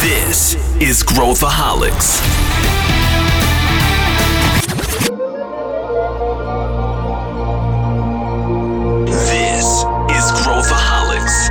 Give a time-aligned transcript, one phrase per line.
[0.00, 2.20] This is Growthaholics.
[9.26, 9.66] This
[10.14, 11.50] is Growthaholics.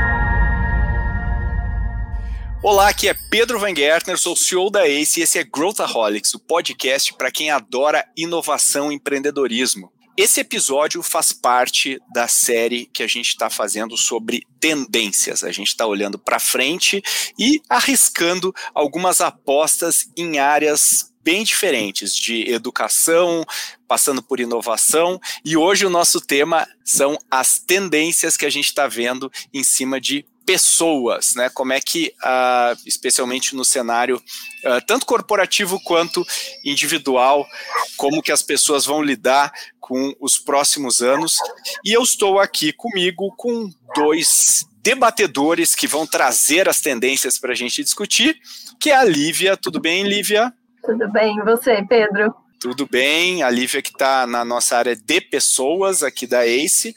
[2.63, 6.39] Olá, aqui é Pedro Van Gertner, sou CEO da ACE e esse é Growthaholics, o
[6.39, 9.91] podcast para quem adora inovação e empreendedorismo.
[10.18, 15.44] Esse episódio faz parte da série que a gente está fazendo sobre tendências.
[15.44, 17.04] A gente está olhando para frente
[17.38, 23.45] e arriscando algumas apostas em áreas bem diferentes, de educação,
[23.88, 25.20] passando por inovação.
[25.45, 30.02] E hoje o nosso tema são as tendências que a gente está vendo em cima
[30.02, 31.49] de pessoas, né?
[31.49, 36.25] Como é que, uh, especialmente no cenário uh, tanto corporativo quanto
[36.63, 37.45] individual,
[37.97, 41.35] como que as pessoas vão lidar com os próximos anos.
[41.83, 47.55] E eu estou aqui comigo com dois debatedores que vão trazer as tendências para a
[47.55, 48.38] gente discutir,
[48.79, 49.57] que é a Lívia.
[49.57, 50.53] Tudo bem, Lívia?
[50.81, 52.33] Tudo bem, e você, Pedro?
[52.57, 56.95] Tudo bem, a Lívia que está na nossa área de pessoas aqui da ACE,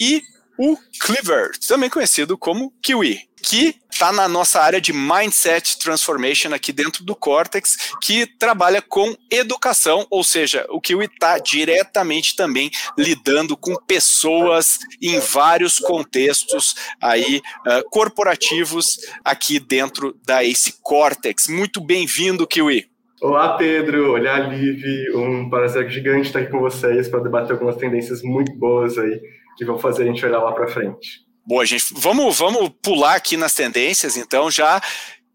[0.00, 0.22] e
[0.58, 6.72] o Cleaver, também conhecido como Kiwi, que está na nossa área de Mindset Transformation aqui
[6.72, 13.56] dentro do Cortex, que trabalha com educação, ou seja, o Kiwi está diretamente também lidando
[13.56, 21.48] com pessoas em vários contextos aí uh, corporativos aqui dentro da Ace Cortex.
[21.48, 22.86] Muito bem-vindo, Kiwi.
[23.22, 24.12] Olá, Pedro.
[24.14, 24.82] Olá, Liv.
[25.14, 29.20] Um prazer gigante estar aqui com vocês para debater algumas tendências muito boas aí
[29.56, 31.24] que vão fazer a gente olhar lá para frente.
[31.46, 31.94] Boa, gente.
[31.94, 34.80] Vamos, vamos pular aqui nas tendências, então, já.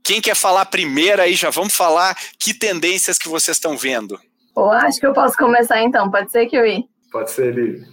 [0.03, 4.19] Quem quer falar primeiro aí, já vamos falar que tendências que vocês estão vendo.
[4.53, 6.86] Bom, acho que eu posso começar então, pode ser, Kiwi?
[7.11, 7.83] Pode ser, Liv.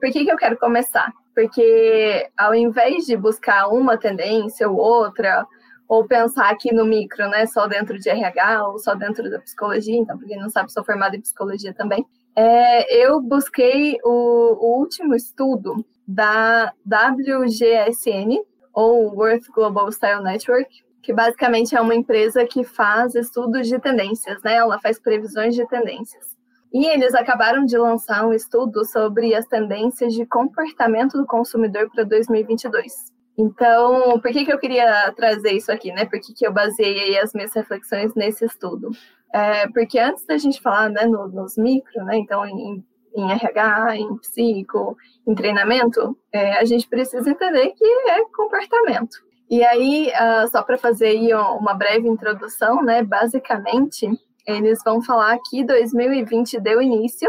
[0.00, 1.10] Por que, que eu quero começar?
[1.34, 5.46] Porque ao invés de buscar uma tendência ou outra,
[5.88, 9.96] ou pensar aqui no micro, né, só dentro de RH ou só dentro da psicologia,
[9.96, 12.04] então, para quem não sabe, sou formada em psicologia também,
[12.36, 21.12] é, eu busquei o, o, último estudo da WGSN, ou Worth Global Style Network, que
[21.12, 24.54] basicamente é uma empresa que faz estudos de tendências, né?
[24.54, 26.34] Ela faz previsões de tendências.
[26.72, 32.02] E eles acabaram de lançar um estudo sobre as tendências de comportamento do consumidor para
[32.02, 32.92] 2022.
[33.38, 36.04] Então, por que, que eu queria trazer isso aqui, né?
[36.04, 38.90] Por que, que eu baseei as minhas reflexões nesse estudo?
[39.34, 42.84] É, porque antes da gente falar né, no, nos micro, né, então em,
[43.16, 44.96] em RH, em psico,
[45.26, 49.16] em treinamento, é, a gente precisa entender que é comportamento.
[49.50, 54.08] E aí, uh, só para fazer aí uma breve introdução, né, basicamente,
[54.46, 57.28] eles vão falar que 2020 deu início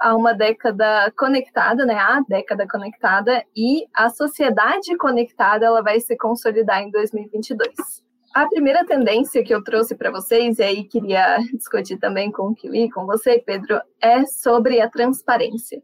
[0.00, 6.16] a uma década conectada, né, a década conectada, e a sociedade conectada ela vai se
[6.16, 8.05] consolidar em 2022.
[8.36, 12.54] A primeira tendência que eu trouxe para vocês, e aí queria discutir também com o
[12.54, 15.82] Kiwi, com você, Pedro, é sobre a transparência.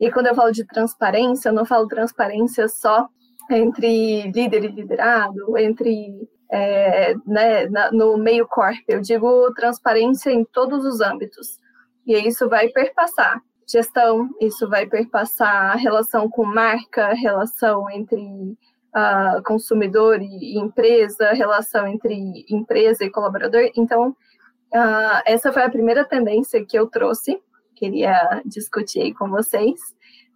[0.00, 3.06] E quando eu falo de transparência, eu não falo transparência só
[3.48, 10.84] entre líder e liderado, entre é, né, no meio corpo, eu digo transparência em todos
[10.84, 11.60] os âmbitos.
[12.04, 18.18] E isso vai perpassar gestão, isso vai perpassar relação com marca, relação entre
[18.94, 23.70] uh, consumidor e empresa, relação entre empresa e colaborador.
[23.76, 27.40] Então, uh, essa foi a primeira tendência que eu trouxe,
[27.74, 29.80] queria discutir com vocês.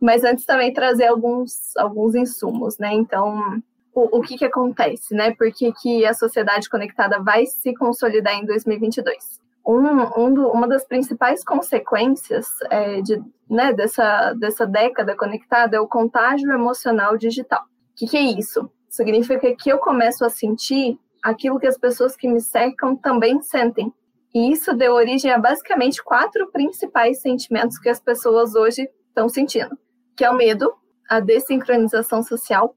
[0.00, 2.92] Mas antes também trazer alguns, alguns insumos, né?
[2.92, 3.62] Então,
[3.94, 5.34] o, o que, que acontece, né?
[5.34, 9.40] Por que, que a sociedade conectada vai se consolidar em 2022?
[9.66, 15.80] Um, um do, uma das principais consequências é, de, né, dessa, dessa década conectada é
[15.80, 17.64] o contágio emocional digital.
[17.96, 18.70] O que, que é isso?
[18.90, 23.90] Significa que eu começo a sentir aquilo que as pessoas que me cercam também sentem.
[24.34, 29.78] E isso deu origem a basicamente quatro principais sentimentos que as pessoas hoje estão sentindo,
[30.14, 30.74] que é o medo,
[31.08, 32.76] a desincronização social,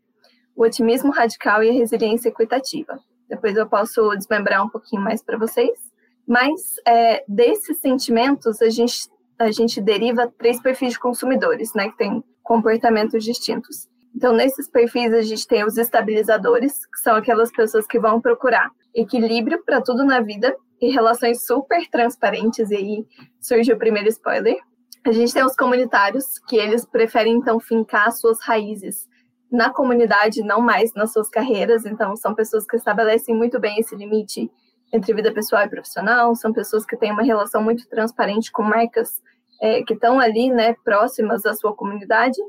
[0.55, 2.97] o otimismo radical e a resiliência equitativa.
[3.27, 5.77] Depois eu posso desmembrar um pouquinho mais para vocês.
[6.25, 11.97] Mas é, desses sentimentos a gente a gente deriva três perfis de consumidores, né, que
[11.97, 13.87] têm comportamentos distintos.
[14.15, 18.69] Então, nesses perfis, a gente tem os estabilizadores, que são aquelas pessoas que vão procurar
[18.93, 23.05] equilíbrio para tudo na vida e relações super transparentes, e aí
[23.39, 24.57] surge o primeiro spoiler.
[25.05, 29.07] A gente tem os comunitários, que eles preferem, então, fincar suas raízes
[29.51, 31.85] na comunidade, não mais nas suas carreiras.
[31.85, 34.51] Então, são pessoas que estabelecem muito bem esse limite
[34.91, 39.21] entre vida pessoal e profissional, são pessoas que têm uma relação muito transparente com marcas
[39.61, 42.39] é, que estão ali, né, próximas da sua comunidade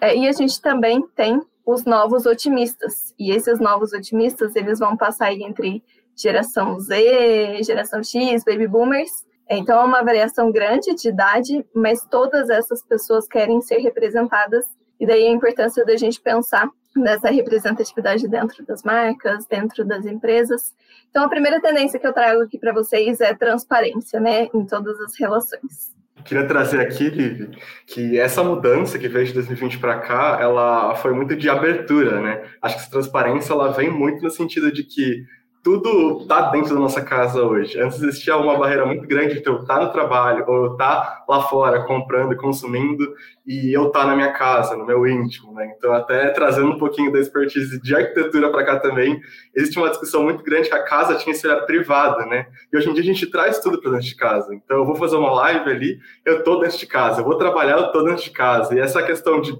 [0.00, 3.14] é, e a gente também tem os novos otimistas.
[3.18, 5.82] E esses novos otimistas, eles vão passar entre
[6.16, 9.26] geração Z, geração X, baby boomers.
[9.50, 14.64] Então, é uma variação grande de idade, mas todas essas pessoas querem ser representadas.
[15.00, 20.74] E daí a importância da gente pensar nessa representatividade dentro das marcas, dentro das empresas.
[21.10, 24.98] Então, a primeira tendência que eu trago aqui para vocês é transparência, né, em todas
[25.00, 25.97] as relações.
[26.24, 27.50] Queria trazer aqui, Liv,
[27.86, 32.42] que essa mudança que veio de 2020 para cá, ela foi muito de abertura, né?
[32.60, 35.24] Acho que essa transparência ela vem muito no sentido de que
[35.62, 37.78] tudo está dentro da nossa casa hoje.
[37.78, 41.00] Antes existia uma barreira muito grande entre eu estar tá no trabalho ou eu estar
[41.00, 43.14] tá lá fora comprando e consumindo
[43.46, 45.74] e eu estar tá na minha casa, no meu íntimo, né?
[45.76, 49.20] Então, até trazendo um pouquinho da expertise de arquitetura para cá também,
[49.54, 52.46] existe uma discussão muito grande que a casa tinha esse olhar privado, né?
[52.72, 54.54] E hoje em dia a gente traz tudo para dentro de casa.
[54.54, 57.20] Então, eu vou fazer uma live ali, eu estou dentro de casa.
[57.20, 58.74] Eu vou trabalhar, eu estou dentro de casa.
[58.74, 59.58] E essa questão de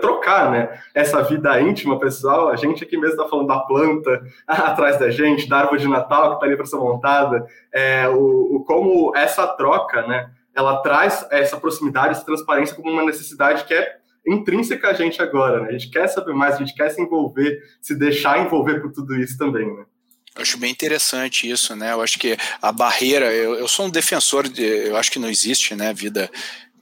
[0.00, 0.80] trocar, né?
[0.94, 2.48] Essa vida íntima, pessoal.
[2.48, 6.30] A gente aqui mesmo está falando da planta atrás da gente, da árvore de Natal
[6.30, 7.46] que está ali para ser montada.
[7.72, 10.30] É, o, o, como essa troca, né?
[10.54, 15.60] Ela traz essa proximidade, essa transparência como uma necessidade que é intrínseca a gente agora,
[15.60, 15.68] né?
[15.68, 19.16] A gente quer saber mais, a gente quer se envolver, se deixar envolver por tudo
[19.16, 19.84] isso também, né?
[20.38, 21.92] Eu acho bem interessante isso, né?
[21.92, 25.28] Eu acho que a barreira, eu, eu sou um defensor de, eu acho que não
[25.28, 26.30] existe, né, vida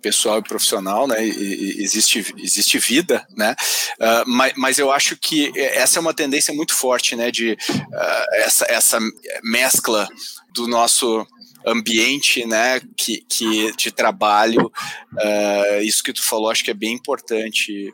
[0.07, 1.27] pessoal e profissional, né?
[1.27, 3.57] E, existe, existe vida, né?
[3.99, 7.33] Uh, mas, mas eu acho que essa é uma tendência muito forte, né?
[7.33, 9.01] De uh, essa, essa
[9.43, 10.07] mescla
[10.55, 11.27] do nosso
[11.67, 12.81] ambiente, né?
[12.97, 14.71] Que, que de trabalho,
[15.13, 17.93] uh, isso que tu falou, acho que é bem importante.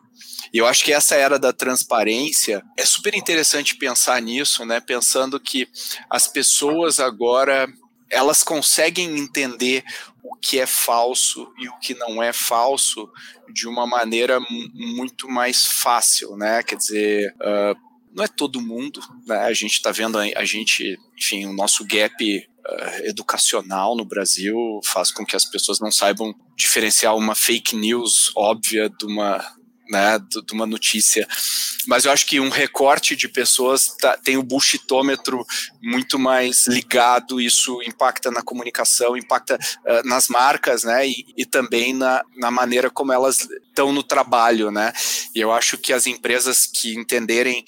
[0.53, 4.81] E eu acho que essa era da transparência é super interessante pensar nisso, né?
[4.81, 5.67] Pensando que
[6.11, 7.67] as pessoas agora
[8.12, 9.82] elas conseguem entender
[10.23, 13.11] o que é falso e o que não é falso
[13.53, 14.38] de uma maneira
[14.73, 16.62] muito mais fácil, né?
[16.62, 17.76] Quer dizer, uh,
[18.14, 19.38] não é todo mundo, né?
[19.38, 24.56] A gente está vendo a, a, gente, enfim, o nosso gap uh, educacional no Brasil
[24.85, 29.43] faz com que as pessoas não saibam diferenciar uma fake news óbvia de uma
[29.90, 31.26] né, de uma notícia.
[31.87, 35.44] Mas eu acho que um recorte de pessoas tá, tem o bullshitômetro
[35.82, 41.93] muito mais ligado, isso impacta na comunicação, impacta uh, nas marcas, né, e, e, também
[41.93, 44.93] na, na maneira como elas estão no trabalho, né,
[45.34, 47.64] e eu acho que as empresas que entenderem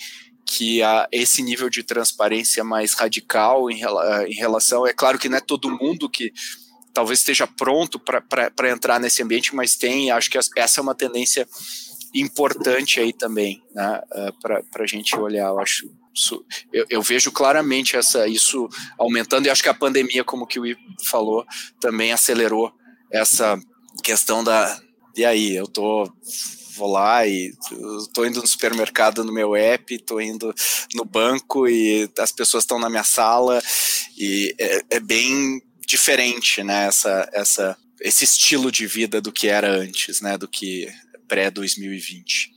[0.47, 3.81] que a, esse nível de transparência mais radical em,
[4.29, 6.33] em relação, é claro que não é todo mundo que
[6.95, 11.47] talvez esteja pronto para entrar nesse ambiente, mas tem, acho que essa é uma tendência
[12.15, 15.91] importante aí também, né, uh, para a gente olhar, eu acho.
[16.73, 20.67] Eu, eu, vejo claramente essa, isso aumentando, e acho que a pandemia, como que o
[20.67, 21.45] I falou,
[21.81, 22.73] também acelerou
[23.11, 23.59] essa
[24.03, 24.81] questão da.
[25.17, 26.09] E aí, eu tô
[26.77, 27.53] vou lá e
[27.99, 30.53] estou indo no supermercado no meu app, estou indo
[30.95, 33.63] no banco e as pessoas estão na minha sala
[34.17, 36.87] e é, é, bem diferente, né?
[36.87, 40.37] Essa, essa, esse estilo de vida do que era antes, né?
[40.37, 40.89] Do que
[41.29, 42.49] pré-2020.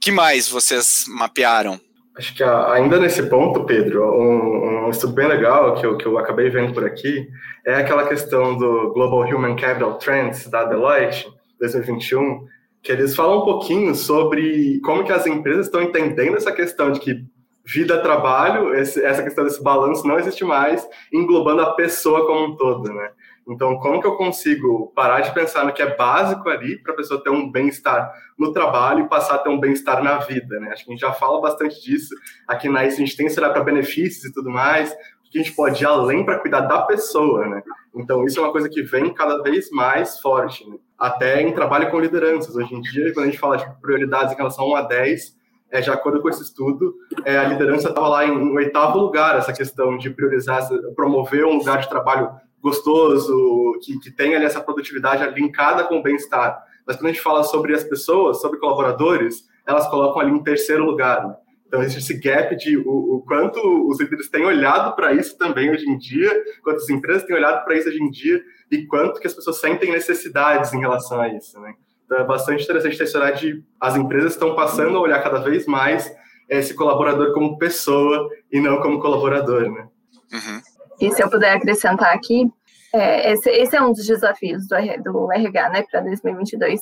[0.00, 1.80] que mais vocês mapearam?
[2.16, 6.18] Acho que ainda nesse ponto, Pedro, um, um, estudo bem legal que eu, que eu
[6.18, 7.28] acabei vendo por aqui
[7.64, 11.26] é aquela questão do Global Human Capital Trends da Deloitte
[11.60, 12.46] 2021,
[12.82, 17.00] que eles falam um pouquinho sobre como que as empresas estão entendendo essa questão de
[17.00, 17.24] que
[17.72, 23.10] vida-trabalho, essa questão desse balanço não existe mais, englobando a pessoa como um todo, né?
[23.48, 26.96] Então, como que eu consigo parar de pensar no que é básico ali para a
[26.96, 30.70] pessoa ter um bem-estar no trabalho e passar a ter um bem-estar na vida, né?
[30.72, 32.14] Acho que a gente já fala bastante disso.
[32.46, 34.94] Aqui na ICE a gente tem esse olhar para benefícios e tudo mais,
[35.30, 37.62] que a gente pode ir além para cuidar da pessoa, né?
[37.94, 40.76] Então, isso é uma coisa que vem cada vez mais forte, né?
[41.00, 42.54] até em trabalho com lideranças.
[42.54, 45.39] Hoje em dia, quando a gente fala de prioridades em relação a 1 a 10,
[45.70, 49.52] é, de acordo com esse estudo, é, a liderança estava lá em, oitavo lugar, essa
[49.52, 55.28] questão de priorizar, promover um lugar de trabalho gostoso, que, que tenha ali essa produtividade
[55.34, 56.62] linkada com o bem-estar.
[56.86, 60.84] Mas quando a gente fala sobre as pessoas, sobre colaboradores, elas colocam ali em terceiro
[60.84, 61.26] lugar.
[61.26, 61.34] Né?
[61.66, 65.70] Então, existe esse gap de o, o quanto os líderes têm olhado para isso também
[65.70, 66.30] hoje em dia,
[66.64, 69.60] quanto as empresas têm olhado para isso hoje em dia, e quanto que as pessoas
[69.60, 71.60] sentem necessidades em relação a isso.
[71.60, 71.74] Né?
[72.10, 75.38] Então, é bastante interessante ter esse olhar de as empresas estão passando a olhar cada
[75.38, 76.12] vez mais
[76.48, 79.70] esse colaborador como pessoa e não como colaborador.
[79.70, 79.86] Né?
[80.32, 80.60] Uhum.
[81.00, 82.50] E se eu puder acrescentar aqui,
[82.92, 86.80] é, esse, esse, é um dos desafios do, do RH, né, para 2022.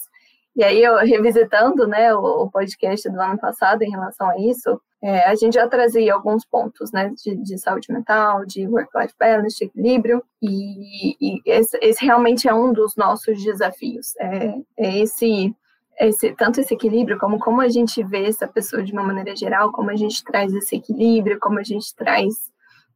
[0.58, 4.80] E aí, eu, revisitando, né, o, o, podcast do ano passado em relação a isso,
[5.00, 9.56] é, a gente já trazia alguns pontos, né, de, de saúde mental, de work-life balance,
[9.56, 14.16] de equilíbrio, e, e esse, esse, realmente é um dos nossos desafios.
[14.18, 15.54] É, é esse
[16.00, 19.70] esse, tanto esse equilíbrio, como como a gente vê essa pessoa de uma maneira geral,
[19.70, 22.34] como a gente traz esse equilíbrio, como a gente traz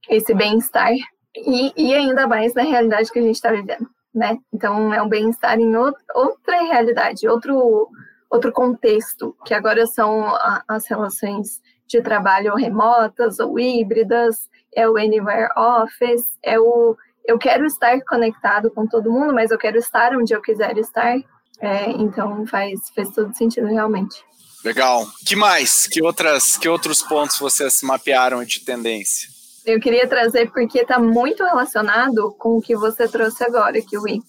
[0.09, 0.93] esse bem-estar,
[1.37, 4.39] e, e ainda mais na realidade que a gente está vivendo, né?
[4.53, 7.89] Então, é um bem-estar em outra realidade, outro,
[8.31, 10.33] outro contexto, que agora são
[10.69, 17.65] as relações de trabalho remotas ou híbridas, é o Anywhere Office, é o eu quero
[17.65, 21.17] estar conectado com todo mundo, mas eu quero estar onde eu quiser estar.
[21.61, 24.25] É, então faz, faz todo sentido realmente.
[24.65, 25.07] Legal.
[25.25, 25.87] Que mais?
[25.87, 29.29] Que outras, que outros pontos vocês mapearam de tendência?
[29.65, 34.21] Eu queria trazer porque está muito relacionado com o que você trouxe agora, Kiwi.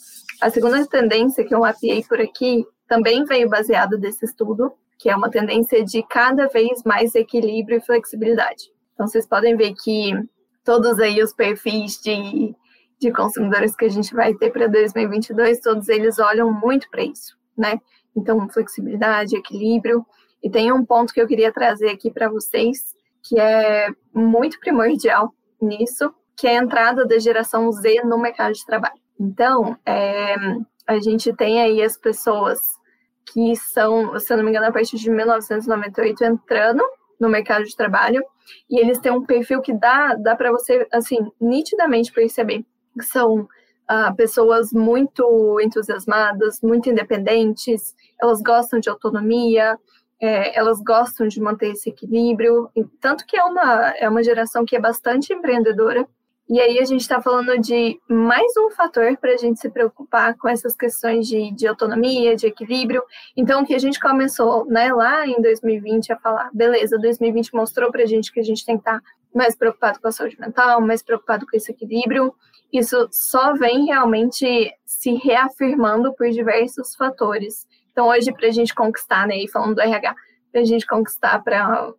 [0.41, 5.15] A segunda tendência que eu mapeei por aqui também veio baseada desse estudo, que é
[5.15, 8.71] uma tendência de cada vez mais equilíbrio e flexibilidade.
[8.93, 10.13] Então, vocês podem ver que
[10.63, 12.55] todos aí os perfis de
[13.03, 17.37] de consumidores que a gente vai ter para 2022, todos eles olham muito para isso,
[17.57, 17.79] né?
[18.15, 20.05] Então, flexibilidade, equilíbrio.
[20.41, 25.33] E tem um ponto que eu queria trazer aqui para vocês, que é muito primordial
[25.61, 28.99] nisso, que é a entrada da geração Z no mercado de trabalho.
[29.19, 30.35] Então, é,
[30.85, 32.59] a gente tem aí as pessoas
[33.25, 36.83] que são, se eu não me engano, a partir de 1998 entrando
[37.19, 38.21] no mercado de trabalho,
[38.69, 42.65] e eles têm um perfil que dá, dá para você, assim, nitidamente perceber
[43.01, 43.47] são
[43.87, 49.77] ah, pessoas muito entusiasmadas, muito independentes, elas gostam de autonomia,
[50.23, 52.69] é, elas gostam de manter esse equilíbrio,
[53.01, 56.07] tanto que é uma, é uma geração que é bastante empreendedora.
[56.49, 60.37] E aí a gente está falando de mais um fator para a gente se preocupar
[60.37, 63.03] com essas questões de, de autonomia, de equilíbrio.
[63.35, 68.03] Então, que a gente começou né, lá em 2020 a falar, beleza, 2020 mostrou para
[68.03, 70.79] a gente que a gente tem que estar tá mais preocupado com a saúde mental,
[70.79, 72.33] mais preocupado com esse equilíbrio
[72.73, 77.67] isso só vem realmente se reafirmando por diversos fatores.
[77.93, 80.13] Então, hoje, para a gente conquistar, né, e falando do RH,
[80.51, 81.93] para a gente conquistar para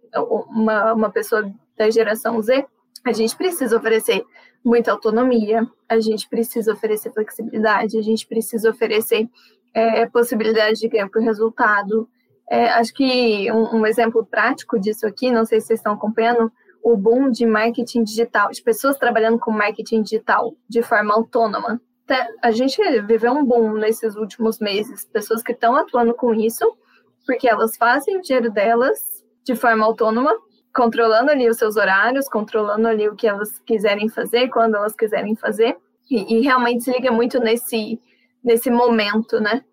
[0.49, 2.67] uma, uma pessoa da geração Z,
[3.07, 4.25] a gente precisa oferecer
[4.65, 9.29] muita autonomia, a gente precisa oferecer flexibilidade, a gente precisa oferecer
[9.73, 12.09] é, possibilidade de ganhar por resultado.
[12.51, 16.51] É, acho que um, um exemplo prático disso aqui, não sei se vocês estão acompanhando,
[16.83, 21.81] o boom de marketing digital, de pessoas trabalhando com marketing digital de forma autônoma.
[22.43, 26.77] A gente viveu um boom nesses últimos meses, pessoas que estão atuando com isso,
[27.27, 28.99] porque elas fazem o dinheiro delas
[29.43, 30.35] de forma autônoma,
[30.75, 35.35] controlando ali os seus horários, controlando ali o que elas quiserem fazer, quando elas quiserem
[35.37, 35.77] fazer,
[36.11, 38.01] e, e realmente se liga muito nesse,
[38.43, 39.65] nesse momento, né?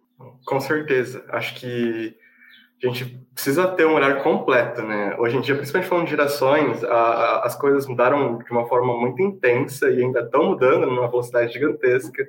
[0.46, 1.26] Com certeza.
[1.30, 2.16] Acho que
[2.84, 5.16] a gente precisa ter um olhar completo, né?
[5.20, 8.98] Hoje em dia, principalmente falando de gerações, a, a, as coisas mudaram de uma forma
[8.98, 12.28] muito intensa e ainda estão mudando numa velocidade gigantesca.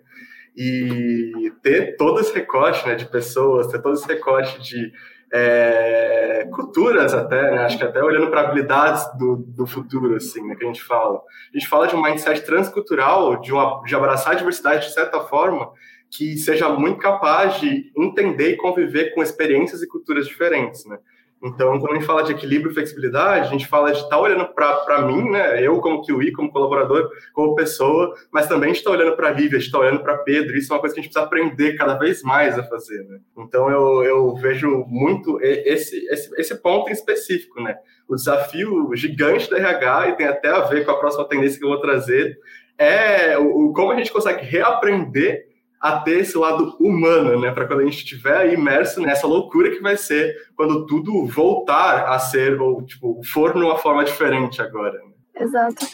[0.54, 4.92] E ter todo esse recorte né, de pessoas, ter todo esse recorte de
[5.32, 7.64] é, culturas até, né?
[7.64, 11.22] Acho que até olhando para habilidades do, do futuro, assim, né, que a gente fala.
[11.54, 15.20] A gente fala de um mindset transcultural, de, uma, de abraçar a diversidade de certa
[15.20, 15.72] forma,
[16.12, 20.98] que seja muito capaz de entender e conviver com experiências e culturas diferentes, né?
[21.42, 24.20] Então, quando a gente fala de equilíbrio e flexibilidade, a gente fala de estar tá
[24.20, 25.60] olhando para mim, né?
[25.60, 29.32] Eu como Kiwi, como colaborador, como pessoa, mas também a gente está olhando para a
[29.32, 30.56] Lívia, a gente está olhando para Pedro.
[30.56, 33.18] Isso é uma coisa que a gente precisa aprender cada vez mais a fazer, né?
[33.36, 37.74] Então, eu, eu vejo muito esse, esse, esse ponto em específico, né?
[38.06, 41.64] O desafio gigante da RH, e tem até a ver com a próxima tendência que
[41.64, 42.38] eu vou trazer,
[42.78, 45.51] é o como a gente consegue reaprender
[45.82, 47.50] a ter esse lado humano, né?
[47.50, 52.20] Para quando a gente estiver imerso nessa loucura que vai ser quando tudo voltar a
[52.20, 54.92] ser, ou tipo, for numa forma diferente agora.
[54.92, 55.10] Né?
[55.34, 55.84] Exato.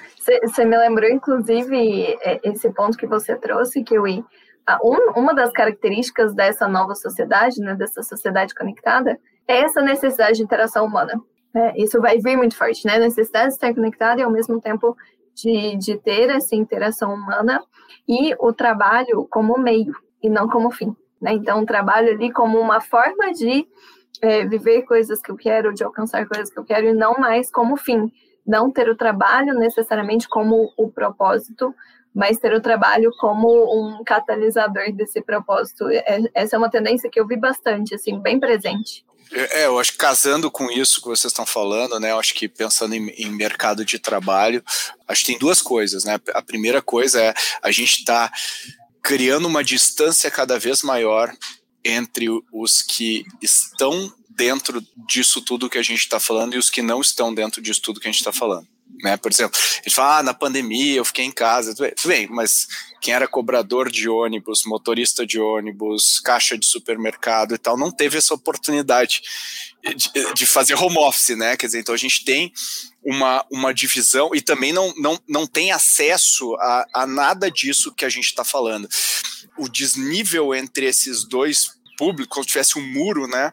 [0.43, 4.23] Você me lembrou, inclusive, é, esse ponto que você trouxe, que um,
[5.17, 10.85] uma das características dessa nova sociedade, né, dessa sociedade conectada, é essa necessidade de interação
[10.85, 11.19] humana.
[11.57, 12.99] É, isso vai vir muito forte, né?
[12.99, 14.95] Necessidade de estar conectada e, ao mesmo tempo,
[15.39, 17.63] de, de ter essa interação humana
[18.09, 20.95] e o trabalho como meio e não como fim.
[21.21, 21.35] Né?
[21.35, 23.67] Então, o trabalho ali como uma forma de
[24.21, 27.51] é, viver coisas que eu quero, de alcançar coisas que eu quero, e não mais
[27.51, 28.13] como fim.
[28.45, 31.73] Não ter o trabalho necessariamente como o propósito,
[32.15, 35.89] mas ter o trabalho como um catalisador desse propósito.
[35.89, 39.05] É, essa é uma tendência que eu vi bastante, assim, bem presente.
[39.33, 42.13] É, eu acho que casando com isso que vocês estão falando, né?
[42.13, 44.65] Eu acho que pensando em, em, mercado de trabalho,
[45.07, 46.19] acho que tem duas coisas, né?
[46.35, 48.33] A primeira coisa é a gente está
[49.03, 51.35] criando uma distância cada vez maior
[51.85, 56.81] entre os que estão dentro disso tudo que a gente está falando e os que
[56.81, 58.67] não estão dentro disso tudo que a gente está falando.
[59.03, 59.17] Né?
[59.17, 61.75] Por exemplo, ele fala, ah, na pandemia eu fiquei em casa.
[61.75, 62.67] Tudo bem, mas
[63.01, 68.19] quem era cobrador de ônibus, motorista de ônibus, caixa de supermercado e tal, não teve
[68.19, 69.23] essa oportunidade
[69.95, 71.57] de, de fazer home office, né?
[71.57, 72.53] Quer dizer, então a gente tem
[73.05, 78.05] uma, uma divisão e também não, não, não tem acesso a, a nada disso que
[78.05, 78.89] a gente está falando.
[79.57, 83.53] O desnível entre esses dois públicos, como se tivesse um muro, né,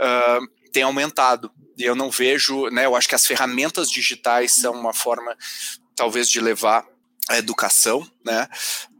[0.00, 1.50] uh, tem aumentado.
[1.78, 5.36] Eu não vejo, né, eu acho que as ferramentas digitais são uma forma,
[5.94, 6.86] talvez, de levar
[7.28, 8.48] a educação, né,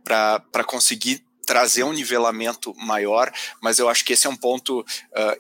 [0.05, 4.85] para conseguir trazer um nivelamento maior, mas eu acho que esse é um ponto uh,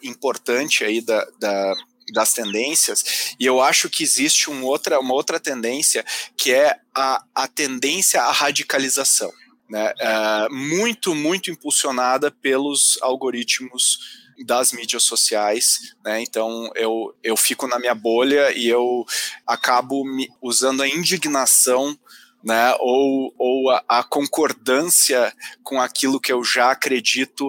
[0.02, 1.74] importante aí da, da
[2.12, 6.04] das tendências, e eu acho que existe um outra, uma outra tendência
[6.36, 9.32] que é a, a tendência à radicalização,
[9.68, 9.92] né?
[9.92, 16.22] Uh, muito, muito impulsionada pelos algoritmos das mídias sociais, né?
[16.22, 19.04] Então eu, eu fico na minha bolha e eu
[19.46, 20.04] acabo
[20.42, 21.98] usando a indignação
[22.44, 27.48] né, ou, ou a, a, concordância com aquilo que eu já acredito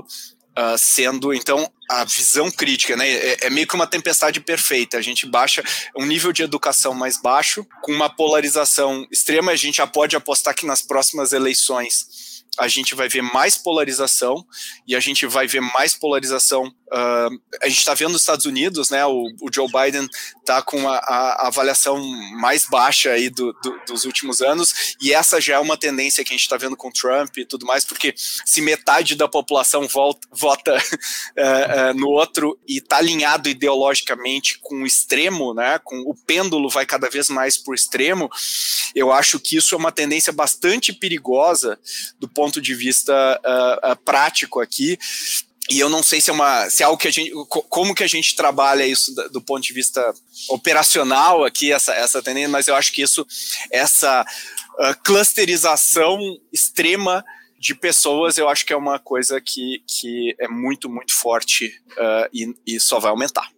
[0.58, 5.02] uh, sendo, então, a visão crítica, né, é, é, meio que uma tempestade perfeita, a
[5.02, 5.64] gente baixa
[5.96, 10.56] um nível de educação mais baixo, com uma polarização extrema, a gente já pode apostar
[10.56, 12.27] que nas próximas eleições
[12.58, 14.46] a gente vai ver mais polarização
[14.88, 16.74] e a gente vai ver mais polarização.
[16.88, 19.06] Uh, a gente está vendo nos Estados Unidos, né?
[19.06, 20.08] O, o Joe Biden
[20.40, 22.02] está com a, a, avaliação
[22.40, 26.32] mais baixa aí do, do, dos últimos anos e essa já é uma tendência que
[26.32, 30.28] a gente está vendo com Trump e tudo mais, porque se metade da população volta,
[30.32, 30.78] vota uh,
[31.92, 35.80] uh, no outro e está alinhado ideologicamente com o extremo, né?
[35.84, 38.30] Com o pêndulo vai cada vez mais para o extremo.
[38.96, 41.78] Eu acho que isso é uma tendência bastante perigosa
[42.18, 44.98] do ponto de vista uh, uh, prático aqui.
[45.70, 48.04] E eu não sei se é uma, se é algo que a gente, como que
[48.04, 50.14] a gente trabalha isso do, ponto de vista
[50.50, 53.26] operacional aqui essa essa tendência, mas eu acho que isso,
[53.72, 56.20] essa uh, clusterização
[56.54, 57.24] extrema
[57.60, 62.30] de pessoas, eu acho que é uma coisa que, que é muito muito forte uh,
[62.34, 63.50] e, e só vai aumentar.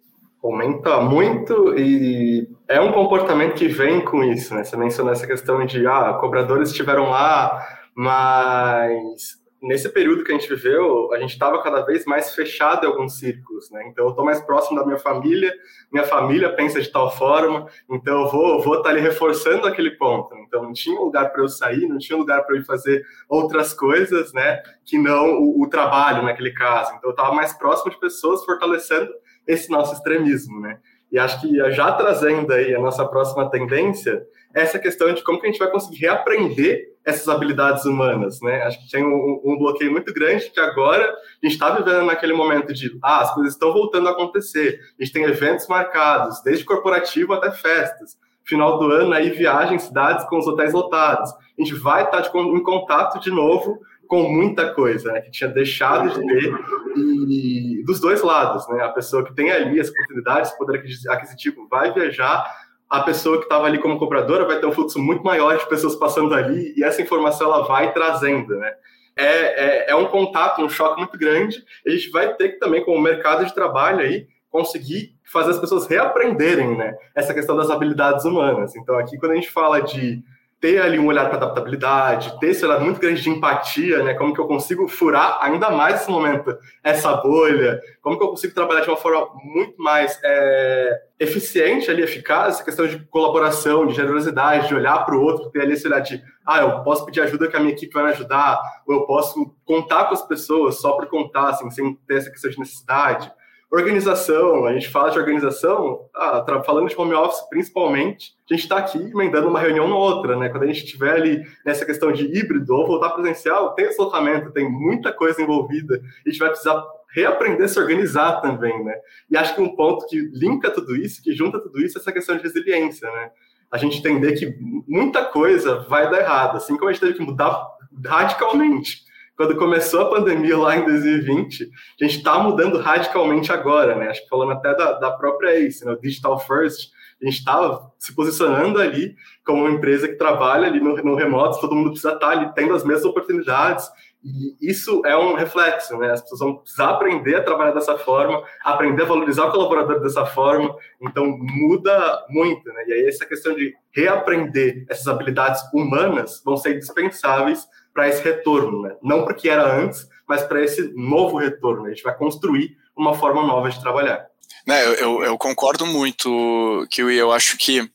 [0.44, 4.64] Aumenta muito e é um comportamento que vem com isso, né?
[4.64, 10.50] Você mencionou essa questão de ah, cobradores estiveram lá mas nesse período que a gente
[10.50, 13.88] viveu, a gente estava cada vez mais fechado em alguns círculos, né?
[13.88, 15.54] Então eu estou mais próximo da minha família,
[15.92, 19.92] minha família pensa de tal forma, então eu vou vou estar tá ali reforçando aquele
[19.92, 20.36] ponto.
[20.38, 23.74] Então não tinha lugar para eu sair, não tinha lugar para eu ir fazer outras
[23.74, 24.62] coisas, né?
[24.86, 26.94] Que não o, o trabalho naquele caso.
[26.96, 29.12] Então eu estava mais próximo de pessoas fortalecendo
[29.46, 30.80] esse nosso extremismo, né?
[31.12, 34.22] E acho que já trazendo aí a nossa próxima tendência,
[34.54, 38.62] essa questão de como que a gente vai conseguir reaprender essas habilidades humanas, né?
[38.64, 42.34] Acho que tem um, um bloqueio muito grande que agora a gente está vivendo naquele
[42.34, 46.66] momento de, ah, as coisas estão voltando a acontecer, a gente tem eventos marcados, desde
[46.66, 51.74] corporativo até festas, final do ano aí viagens, cidades com os hotéis lotados, a gente
[51.76, 56.20] vai estar tá em contato de novo com muita coisa, né, que tinha deixado de
[56.20, 56.54] ter,
[56.98, 61.94] e dos dois lados, né, a pessoa que tem ali as oportunidades, poder aquisitivo, vai
[61.94, 62.44] viajar,
[62.90, 65.96] a pessoa que estava ali como compradora vai ter um fluxo muito maior de pessoas
[65.96, 68.74] passando ali e essa informação ela vai trazendo, né?
[69.16, 71.64] É, é, é um contato, um choque muito grande.
[71.86, 75.86] a gente vai ter que também, como mercado de trabalho aí, conseguir fazer as pessoas
[75.86, 76.96] reaprenderem, né?
[77.14, 78.76] Essa questão das habilidades humanas.
[78.76, 80.24] Então, aqui, quando a gente fala de
[80.60, 84.14] ter ali um olhar para adaptabilidade, ter esse olhar muito grande de empatia, né?
[84.14, 87.80] Como que eu consigo furar ainda mais nesse momento essa bolha?
[88.02, 92.64] Como que eu consigo trabalhar de uma forma muito mais é, eficiente ali, eficaz, essa
[92.64, 96.22] questão de colaboração, de generosidade, de olhar para o outro, ter ali esse olhar de,
[96.46, 99.56] ah, eu posso pedir ajuda que a minha equipe vai me ajudar, ou eu posso
[99.64, 103.32] contar com as pessoas só por contar, assim, sem ter essa questão de necessidade.
[103.72, 108.78] Organização, a gente fala de organização, ah, falando de home office principalmente, a gente está
[108.78, 110.50] aqui emendando uma reunião na outra, né?
[110.50, 114.68] Quando a gente estiver ali nessa questão de híbrido ou voltar presencial, tem deslocamento, tem
[114.68, 118.96] muita coisa envolvida, a gente vai precisar reaprender a se organizar também, né?
[119.30, 122.12] E acho que um ponto que linka tudo isso, que junta tudo isso, é essa
[122.12, 123.30] questão de resiliência, né?
[123.72, 124.52] A gente entender que
[124.88, 127.68] muita coisa vai dar errado, assim como a gente teve que mudar
[128.04, 129.08] radicalmente
[129.40, 134.10] quando começou a pandemia lá em 2020, a gente está mudando radicalmente agora, né?
[134.10, 135.94] Acho que falando até da, da própria ACE, né?
[135.94, 140.82] o Digital First, a gente estava se posicionando ali como uma empresa que trabalha ali
[140.82, 143.90] no, no remoto, todo mundo precisa estar tá ali tendo as mesmas oportunidades,
[144.22, 146.12] e isso é um reflexo, né?
[146.12, 150.26] As pessoas vão precisar aprender a trabalhar dessa forma, aprender a valorizar o colaborador dessa
[150.26, 150.76] forma.
[151.02, 152.84] Então, muda muito, né?
[152.88, 158.82] E aí, essa questão de reaprender essas habilidades humanas vão ser indispensáveis para esse retorno,
[158.82, 158.96] né?
[159.02, 161.86] não porque era antes, mas para esse novo retorno.
[161.86, 164.28] A gente vai construir uma forma nova de trabalhar.
[164.66, 167.90] Né, eu, eu, concordo muito, que eu acho que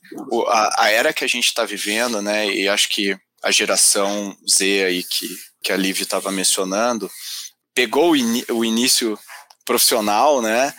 [0.49, 4.85] a, a era que a gente está vivendo, né, e acho que a geração Z
[4.85, 5.29] aí que,
[5.63, 7.09] que a Liv estava mencionando,
[7.75, 9.19] pegou o, in, o início
[9.65, 10.75] profissional, né,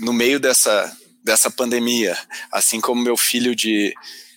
[0.00, 0.90] no meio dessa,
[1.22, 2.16] dessa pandemia,
[2.50, 3.94] assim como meu filho de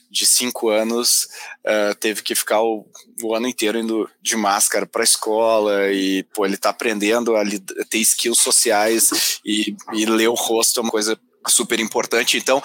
[0.10, 1.28] de cinco anos
[1.66, 2.86] uh, teve que ficar o,
[3.22, 7.44] o, ano inteiro indo de máscara para a escola e pô, ele está aprendendo a
[7.90, 12.38] ter skills sociais e, e ler o rosto é uma coisa super importante.
[12.38, 12.62] Então,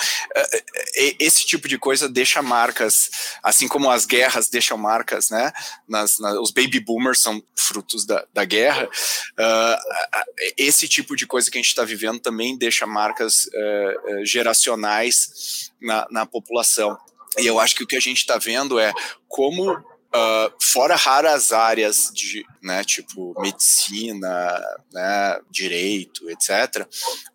[1.18, 3.10] esse tipo de coisa deixa marcas,
[3.42, 5.52] assim como as guerras deixam marcas, né?
[5.88, 8.84] Nas, nas os baby boomers são frutos da, da guerra.
[8.84, 15.70] Uh, esse tipo de coisa que a gente está vivendo também deixa marcas uh, geracionais
[15.80, 16.98] na, na população.
[17.38, 18.92] E eu acho que o que a gente está vendo é
[19.28, 19.72] como,
[20.14, 24.60] uh, fora raras áreas de, né, tipo medicina,
[24.92, 26.86] né, direito, etc.,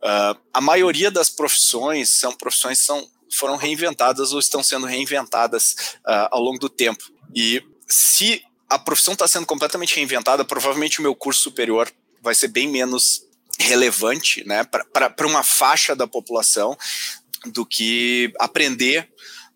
[0.01, 6.29] uh, a maioria das profissões são profissões são, foram reinventadas ou estão sendo reinventadas uh,
[6.31, 7.03] ao longo do tempo.
[7.35, 12.47] E se a profissão está sendo completamente reinventada, provavelmente o meu curso superior vai ser
[12.47, 13.23] bem menos
[13.57, 16.77] relevante né, para uma faixa da população
[17.47, 19.09] do que aprender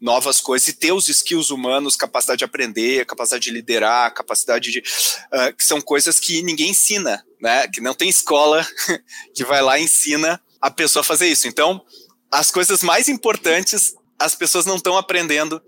[0.03, 4.79] novas coisas e ter os skills humanos, capacidade de aprender, capacidade de liderar, capacidade de.
[4.79, 7.67] Uh, que são coisas que ninguém ensina, né?
[7.69, 8.67] Que não tem escola
[9.33, 11.47] que vai lá e ensina a pessoa a fazer isso.
[11.47, 11.81] Então,
[12.29, 15.61] as coisas mais importantes as pessoas não estão aprendendo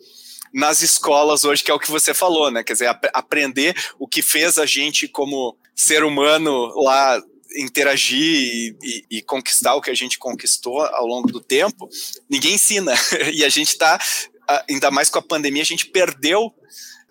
[0.53, 2.63] nas escolas hoje, que é o que você falou, né?
[2.63, 7.21] Quer dizer, ap aprender o que fez a gente como ser humano lá
[7.57, 11.89] interagir e, e, e, conquistar o que a gente conquistou ao longo do tempo,
[12.29, 12.93] ninguém ensina.
[13.33, 13.99] E a gente está,
[14.69, 16.53] ainda mais com a pandemia, a gente perdeu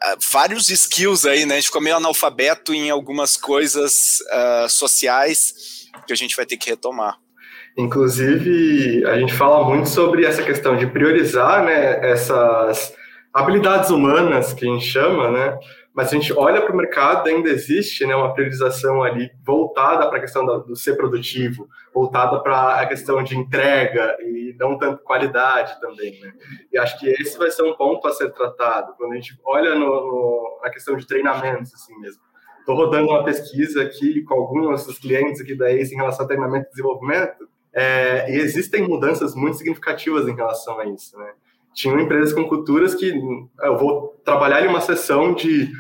[0.03, 1.55] Uh, vários skills aí, né?
[1.55, 6.57] A gente ficou meio analfabeto em algumas coisas uh, sociais que a gente vai ter
[6.57, 7.17] que retomar.
[7.77, 12.95] Inclusive, a gente fala muito sobre essa questão de priorizar né, essas
[13.33, 15.59] habilidades humanas que a gente chama, né?
[15.95, 20.19] Mas a gente olha para o mercado, ainda existe né, uma priorização ali voltada para
[20.19, 25.81] a questão do ser produtivo, voltada para a questão de entrega e não tanto qualidade
[25.81, 26.21] também.
[26.21, 26.33] Né?
[26.73, 29.77] E acho que esse vai ser um ponto a ser tratado quando a gente olha
[29.77, 32.21] no, no, na questão de treinamentos, assim mesmo.
[32.59, 36.29] Estou rodando uma pesquisa aqui com alguns dos clientes aqui da ACE em relação a
[36.29, 41.33] treinamento e desenvolvimento, é, e existem mudanças muito significativas em relação a isso, né?
[41.75, 43.13] Tinham empresas com culturas que
[43.61, 45.71] ah, eu vou trabalhar em uma sessão de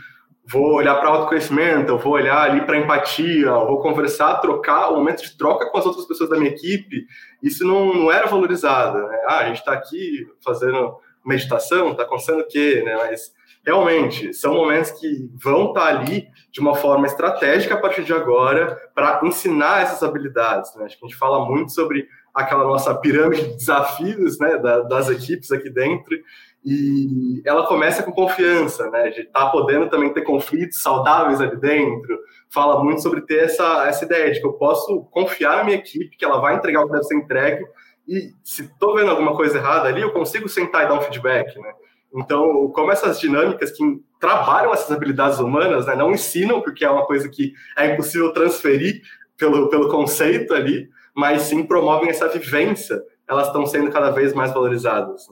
[0.46, 4.96] vou olhar para autoconhecimento, eu vou olhar ali para empatia, eu vou conversar, trocar, o
[4.96, 7.06] momento de troca com as outras pessoas da minha equipe,
[7.42, 8.98] isso não, não era valorizado.
[8.98, 9.22] Né?
[9.26, 12.82] Ah, a gente está aqui fazendo meditação, está acontecendo o quê?
[12.84, 12.94] Né?
[12.94, 13.32] Mas
[13.64, 18.12] realmente são momentos que vão estar tá ali de uma forma estratégica a partir de
[18.12, 20.74] agora para ensinar essas habilidades.
[20.76, 20.84] Né?
[20.84, 25.52] Acho que a gente fala muito sobre aquela nossa pirâmide de desafios né, das equipes
[25.52, 26.16] aqui dentro,
[26.64, 31.56] e ela começa com confiança, né, de estar tá podendo também ter conflitos saudáveis ali
[31.56, 32.18] dentro,
[32.50, 36.16] fala muito sobre ter essa, essa ideia de que eu posso confiar na minha equipe,
[36.16, 37.64] que ela vai entregar o que deve ser entregue,
[38.08, 41.58] e se estou vendo alguma coisa errada ali, eu consigo sentar e dar um feedback,
[41.58, 41.72] né?
[42.14, 43.82] Então, como essas dinâmicas que
[44.20, 49.02] trabalham essas habilidades humanas, né, não ensinam, porque é uma coisa que é impossível transferir
[49.36, 54.52] pelo, pelo conceito ali, mas sim promovem essa vivência, elas estão sendo cada vez mais
[54.52, 55.26] valorizadas.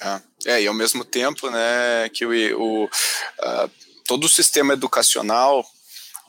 [0.00, 3.70] É, é e ao mesmo tempo, né, que o, o uh,
[4.06, 5.64] todo o sistema educacional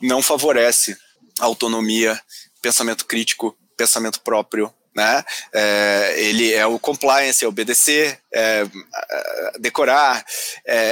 [0.00, 0.96] não favorece
[1.40, 2.20] autonomia,
[2.60, 5.24] pensamento crítico, pensamento próprio, né?
[5.54, 10.24] É, ele é o compliance, é obedecer, é, é, decorar.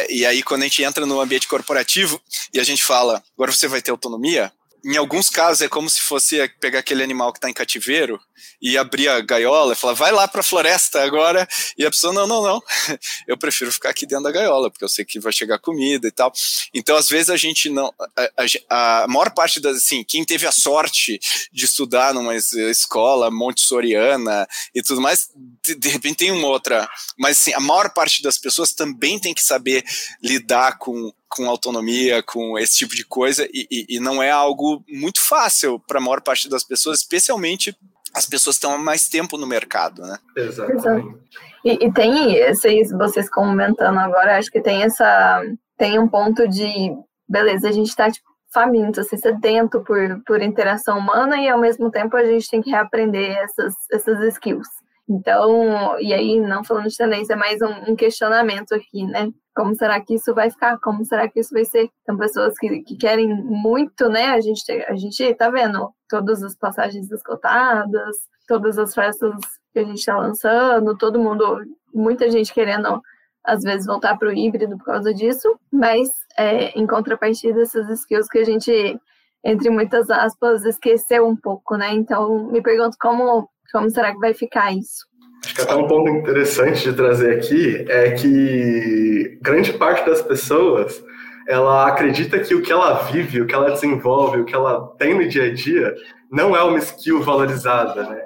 [0.09, 2.21] E aí, quando a gente entra no ambiente corporativo
[2.53, 4.51] e a gente fala, agora você vai ter autonomia,
[4.85, 8.21] em alguns casos é como se fosse pegar aquele animal que está em cativeiro
[8.61, 11.47] e abrir a gaiola e falar, vai lá para a floresta agora.
[11.77, 12.63] E a pessoa, não, não, não,
[13.27, 16.11] eu prefiro ficar aqui dentro da gaiola, porque eu sei que vai chegar comida e
[16.11, 16.33] tal.
[16.73, 17.93] Então, às vezes, a gente não.
[18.17, 19.77] A, a, a maior parte das.
[19.77, 21.19] Assim, quem teve a sorte
[21.53, 25.31] de estudar numa escola montessoriana e tudo mais,
[25.65, 26.89] de, de repente tem uma outra.
[27.19, 29.85] Mas, assim, a maior parte das pessoas também tem que saber
[30.23, 34.85] lidar com com autonomia, com esse tipo de coisa, e, e, e não é algo
[34.89, 37.77] muito fácil para a maior parte das pessoas, especialmente
[38.13, 40.19] as pessoas estão há mais tempo no mercado, né?
[40.37, 41.17] Exatamente.
[41.65, 45.43] E, e tem, vocês, vocês comentando agora, acho que tem essa,
[45.79, 46.93] tem um ponto de,
[47.29, 51.91] beleza, a gente está tipo, faminto, assim, sedento por, por interação humana e ao mesmo
[51.91, 54.69] tempo a gente tem que reaprender essas, essas skills.
[55.09, 59.29] Então, e aí, não falando de tendência, é mais um, um, questionamento aqui, né?
[59.61, 60.79] Como será que isso vai ficar?
[60.79, 61.91] Como será que isso vai ser?
[62.07, 64.29] São pessoas que, que querem muito, né?
[64.29, 68.17] A gente, a gente tá vendo todas as passagens esgotadas,
[68.49, 69.35] todas as festas
[69.71, 71.61] que a gente está lançando, todo mundo,
[71.95, 73.03] muita gente querendo
[73.45, 78.29] às vezes voltar para o híbrido por causa disso, mas é, em contrapartida essas skills
[78.29, 78.99] que a gente,
[79.45, 81.93] entre muitas aspas, esqueceu um pouco, né?
[81.93, 85.07] Então me pergunto como, como será que vai ficar isso?
[85.45, 91.03] Acho que até um ponto interessante de trazer aqui é que grande parte das pessoas
[91.49, 95.15] ela acredita que o que ela vive, o que ela desenvolve, o que ela tem
[95.15, 95.95] no dia a dia,
[96.31, 98.23] não é uma skill valorizada, né?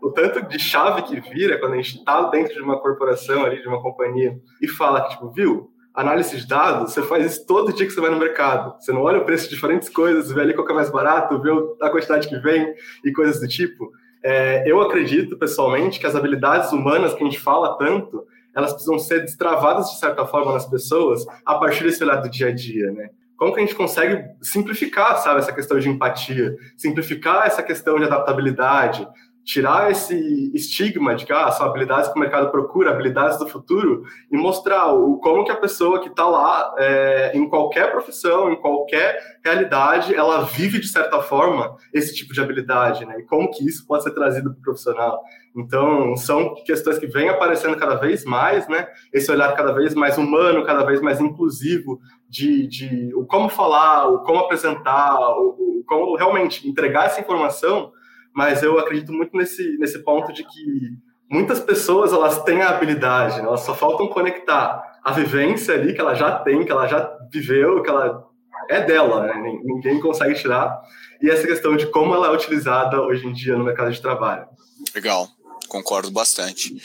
[0.00, 3.60] O tanto de chave que vira quando a gente está dentro de uma corporação ali,
[3.60, 7.72] de uma companhia, e fala que, tipo, viu, análise de dados, você faz isso todo
[7.72, 8.74] dia que você vai no mercado.
[8.80, 11.40] Você não olha o preço de diferentes coisas, vê ali qual que é mais barato,
[11.40, 11.50] vê
[11.82, 13.90] a quantidade que vem e coisas do tipo.
[14.22, 18.98] É, eu acredito, pessoalmente, que as habilidades humanas que a gente fala tanto, elas precisam
[18.98, 22.90] ser destravadas de certa forma nas pessoas a partir desse olhar do dia a dia,
[22.90, 23.10] né?
[23.36, 28.04] Como que a gente consegue simplificar, sabe, essa questão de empatia, simplificar essa questão de
[28.04, 29.06] adaptabilidade,
[29.46, 34.02] tirar esse estigma de que ah, são habilidades que o mercado procura, habilidades do futuro,
[34.28, 38.56] e mostrar o, como que a pessoa que está lá, é, em qualquer profissão, em
[38.56, 43.20] qualquer realidade, ela vive de certa forma esse tipo de habilidade, né?
[43.20, 45.22] E como que isso pode ser trazido para o profissional.
[45.56, 48.88] Então, são questões que vêm aparecendo cada vez mais, né?
[49.12, 54.08] Esse olhar cada vez mais humano, cada vez mais inclusivo de, de o como falar,
[54.08, 57.92] o como apresentar, o, o como realmente entregar essa informação
[58.36, 60.98] mas eu acredito muito nesse, nesse ponto de que
[61.30, 63.46] muitas pessoas elas têm a habilidade, né?
[63.46, 67.82] elas só faltam conectar a vivência ali que ela já tem, que ela já viveu,
[67.82, 68.26] que ela
[68.68, 69.58] é dela, né?
[69.64, 70.78] ninguém consegue tirar,
[71.22, 74.46] e essa questão de como ela é utilizada hoje em dia no mercado de trabalho.
[74.94, 75.26] Legal,
[75.66, 76.76] concordo bastante.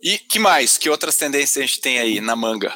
[0.00, 0.78] E que mais?
[0.78, 2.72] Que outras tendências a gente tem aí na manga?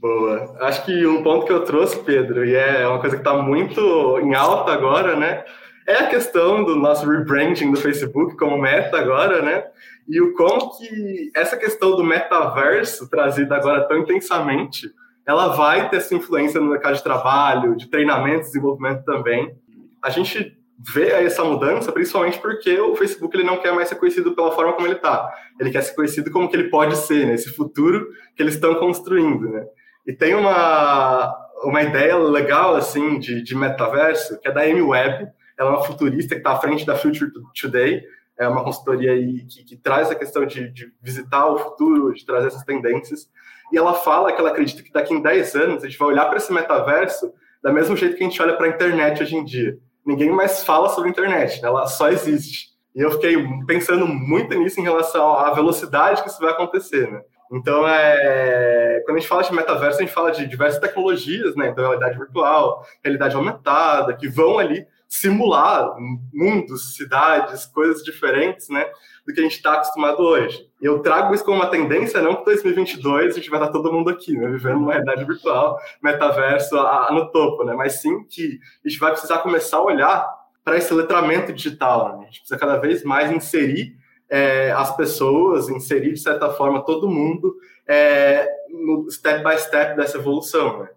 [0.00, 0.56] Boa.
[0.62, 4.18] Acho que um ponto que eu trouxe, Pedro, e é uma coisa que está muito
[4.18, 5.44] em alta agora, né?
[5.86, 9.64] É a questão do nosso rebranding do Facebook como meta agora, né?
[10.08, 14.90] E o como que essa questão do metaverso, trazida agora tão intensamente,
[15.26, 19.56] ela vai ter essa influência no mercado de trabalho, de treinamento, desenvolvimento também.
[20.02, 20.56] A gente
[20.92, 24.72] vê essa mudança principalmente porque o Facebook ele não quer mais ser conhecido pela forma
[24.72, 25.32] como ele está.
[25.60, 27.54] Ele quer ser conhecido como que ele pode ser, nesse né?
[27.54, 29.64] futuro que eles estão construindo, né?
[30.04, 35.28] E tem uma, uma ideia legal, assim, de, de metaverso, que é da Amy Webb,
[35.62, 38.02] ela é uma futurista que está à frente da Future Today,
[38.38, 42.48] é uma consultoria que, que traz a questão de, de, visitar o futuro, de trazer
[42.48, 43.28] essas tendências.
[43.72, 46.26] E ela fala que ela acredita que daqui em 10 anos a gente vai olhar
[46.26, 49.44] para esse metaverso da mesma jeito que a gente olha para a internet hoje em
[49.44, 49.78] dia.
[50.04, 51.68] Ninguém mais fala sobre a internet, né?
[51.68, 52.72] ela só existe.
[52.94, 57.22] E eu fiquei pensando muito nisso em relação à velocidade que isso vai acontecer, né?
[57.50, 61.68] Então, é, quando a gente fala de metaverso, a gente fala de diversas tecnologias, né?
[61.68, 65.94] Então, realidade virtual, realidade aumentada, que vão ali simular
[66.32, 68.90] mundos, cidades, coisas diferentes, né,
[69.26, 70.66] do que a gente está acostumado hoje.
[70.80, 74.08] Eu trago isso como uma tendência, não que 2022 a gente vai estar todo mundo
[74.08, 78.58] aqui, né, vivendo uma realidade virtual, metaverso a, a, no topo, né, mas sim que
[78.82, 80.26] a gente vai precisar começar a olhar
[80.64, 82.08] para esse letramento digital.
[82.08, 82.22] Né?
[82.22, 83.94] A gente precisa cada vez mais inserir
[84.30, 87.54] é, as pessoas, inserir de certa forma todo mundo
[87.86, 90.80] é, no step by step dessa evolução.
[90.80, 90.88] Né?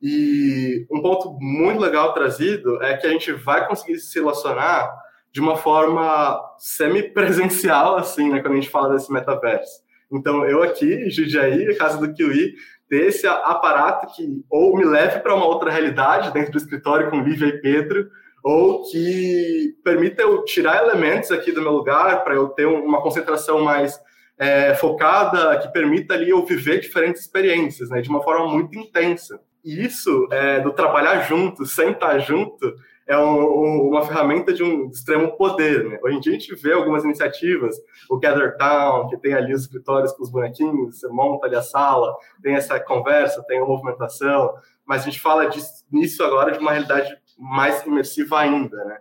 [0.00, 4.92] E um ponto muito legal trazido é que a gente vai conseguir se relacionar
[5.32, 9.82] de uma forma semi-presencial, assim, né, quando a gente fala desse metaverso.
[10.10, 12.54] Então, eu aqui, Judiaí, casa do Kiwi,
[12.88, 17.20] ter esse aparato que ou me leve para uma outra realidade dentro do escritório com
[17.20, 18.08] Lívia e Pedro,
[18.42, 23.60] ou que permita eu tirar elementos aqui do meu lugar para eu ter uma concentração
[23.60, 24.00] mais
[24.38, 29.38] é, focada, que permita ali eu viver diferentes experiências, né, de uma forma muito intensa.
[29.64, 32.74] E isso, é, do trabalhar junto, sem estar junto,
[33.08, 35.84] é um, um, uma ferramenta de um extremo poder.
[35.84, 35.98] Né?
[36.02, 37.74] Hoje em dia a gente vê algumas iniciativas,
[38.08, 41.62] o Gather Town, que tem ali os escritórios com os bonequinhos, você monta ali a
[41.62, 46.58] sala, tem essa conversa, tem a movimentação, mas a gente fala disso, nisso agora de
[46.58, 48.84] uma realidade mais imersiva ainda.
[48.84, 48.98] Né?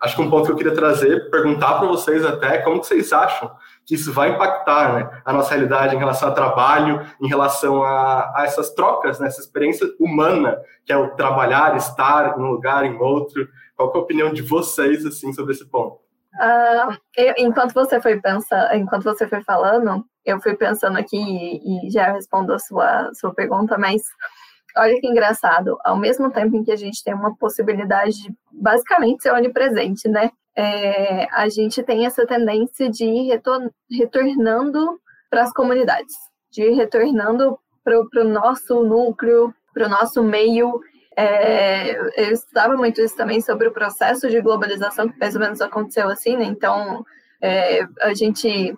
[0.00, 3.50] Acho que um ponto que eu queria trazer, perguntar para vocês até, como vocês acham
[3.86, 8.32] que isso vai impactar né, a nossa realidade em relação ao trabalho, em relação a,
[8.36, 12.84] a essas trocas, né, essa experiência humana, que é o trabalhar, estar em um lugar,
[12.84, 13.48] em outro.
[13.76, 15.98] Qual é a opinião de vocês assim sobre esse ponto?
[16.34, 21.88] Uh, eu, enquanto você foi pensando, enquanto você foi falando, eu fui pensando aqui e,
[21.88, 24.02] e já respondo a sua, sua pergunta, mas
[24.76, 29.22] olha que engraçado, ao mesmo tempo em que a gente tem uma possibilidade de basicamente
[29.22, 30.30] ser onipresente, né?
[30.56, 36.14] É, a gente tem essa tendência de ir retor retornando para as comunidades,
[36.50, 40.80] de ir retornando para o nosso núcleo, para o nosso meio.
[41.16, 45.60] É, eu estudava muito isso também sobre o processo de globalização, que mais ou menos
[45.60, 46.44] aconteceu assim, né?
[46.44, 47.04] Então,
[47.42, 48.76] É, a gente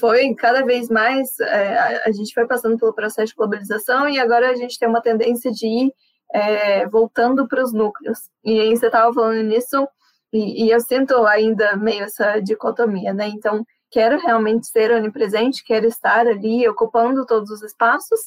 [0.00, 4.48] foi cada vez mais, é, a gente foi passando pelo processo de globalização e agora
[4.50, 5.92] a gente tem uma tendência de ir
[6.32, 8.18] é, voltando para os núcleos.
[8.42, 9.86] E aí você estava falando nisso,
[10.32, 13.28] e, e, eu sinto ainda meio essa dicotomia, né?
[13.28, 18.20] Então, quero realmente ser onipresente, quero estar ali ocupando todos os espaços,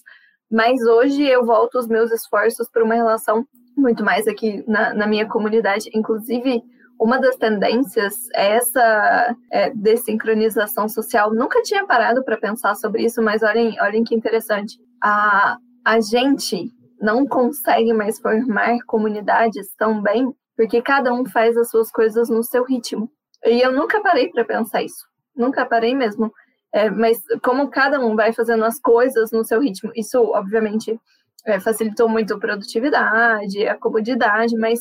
[0.49, 3.45] mas hoje eu volto os meus esforços para uma relação
[3.77, 5.89] muito mais aqui na, na minha comunidade.
[5.93, 6.61] Inclusive,
[6.99, 11.33] uma das tendências é essa é, desincronização social.
[11.33, 14.77] Nunca tinha parado para pensar sobre isso, mas olhem, olhem que interessante.
[15.03, 20.31] A, a gente não consegue mais formar comunidades tão bem
[20.61, 23.09] porque cada um faz as suas coisas no seu ritmo.
[23.43, 25.07] E eu nunca parei para pensar isso.
[25.35, 26.31] Nunca parei mesmo.
[26.71, 30.99] É, mas como cada um vai fazendo as coisas no seu ritmo, isso obviamente
[31.47, 34.79] é, facilitou muito a produtividade, a comodidade, mas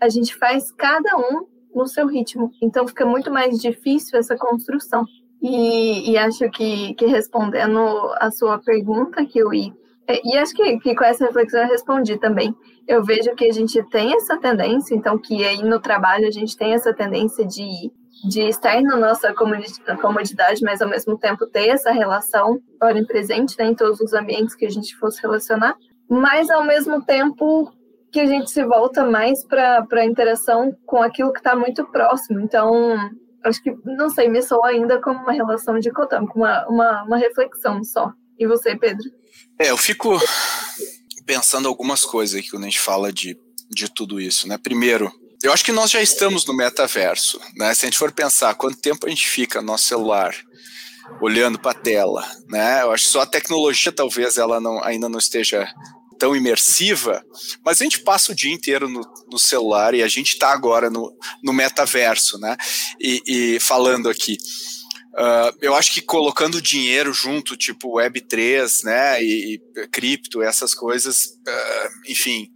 [0.00, 2.50] a gente faz cada um no seu ritmo.
[2.62, 5.04] Então fica muito mais difícil essa construção.
[5.42, 7.78] E, e acho que, que respondendo
[8.18, 9.52] a sua pergunta, que eu
[10.24, 12.54] e acho que, que, com essa reflexão eu respondi também.
[12.86, 16.56] Eu vejo que a gente tem essa tendência, então que aí no trabalho a gente
[16.56, 17.92] tem essa tendência de,
[18.26, 23.66] de estar na nossa comodidade, mas ao mesmo tempo ter essa relação hora presente né,
[23.66, 25.76] em todos os ambientes que a gente fosse relacionar,
[26.08, 27.70] mas ao mesmo tempo
[28.10, 32.40] que a gente se volta mais para a interação com aquilo que está muito próximo.
[32.40, 32.96] Então,
[33.44, 37.84] acho que, não sei, me soa ainda como uma relação dicotômica, uma, uma, uma reflexão
[37.84, 38.10] só.
[38.38, 39.17] E você, Pedro?
[39.58, 40.20] É, eu fico
[41.26, 43.36] pensando algumas coisas aqui quando a gente fala de,
[43.70, 44.56] de tudo isso, né?
[44.56, 47.74] Primeiro, eu acho que nós já estamos no metaverso, né?
[47.74, 50.34] Se a gente for pensar quanto tempo a gente fica no nosso celular
[51.20, 52.82] olhando para a tela, né?
[52.82, 55.68] Eu acho que só a tecnologia talvez ela não, ainda não esteja
[56.18, 57.24] tão imersiva,
[57.64, 60.90] mas a gente passa o dia inteiro no, no celular e a gente está agora
[60.90, 62.56] no, no metaverso, né?
[63.00, 64.36] E, e falando aqui.
[65.18, 71.24] Uh, eu acho que colocando dinheiro junto, tipo Web3, né, e, e cripto, essas coisas,
[71.24, 72.48] uh, enfim,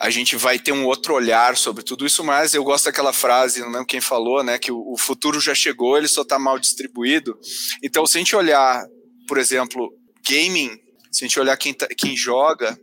[0.00, 3.60] a gente vai ter um outro olhar sobre tudo isso, mas eu gosto daquela frase,
[3.60, 6.58] não lembro quem falou, né, que o, o futuro já chegou, ele só está mal
[6.58, 7.38] distribuído.
[7.80, 8.84] Então, se a gente olhar,
[9.28, 9.92] por exemplo,
[10.28, 10.76] gaming,
[11.12, 12.76] se a gente olhar quem, tá, quem joga,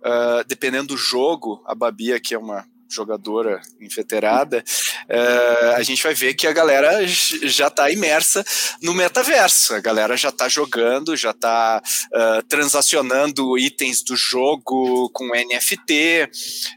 [0.00, 4.62] uh, dependendo do jogo, a Babi aqui é uma jogadora inveterada,
[5.08, 8.44] uh, a gente vai ver que a galera já está imersa
[8.82, 9.74] no metaverso.
[9.74, 16.28] A galera já está jogando, já está uh, eh, transacionando itens do jogo com NFT,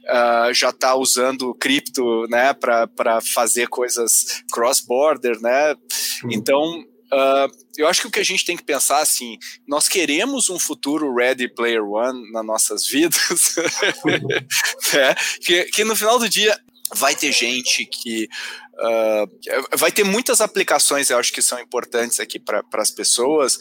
[0.04, 5.39] uh, já está usando cripto né, para fazer coisas cross-border.
[5.41, 5.75] Né?
[6.32, 9.38] Então, Uh, eu acho que o que a gente tem que pensar assim,
[9.68, 13.56] nós queremos um futuro Ready Player One nas nossas vidas,
[14.06, 15.15] né?
[15.41, 16.60] que, que no final do dia
[16.96, 18.28] vai ter gente que
[18.76, 23.60] uh, vai ter muitas aplicações, eu acho que são importantes aqui para as pessoas.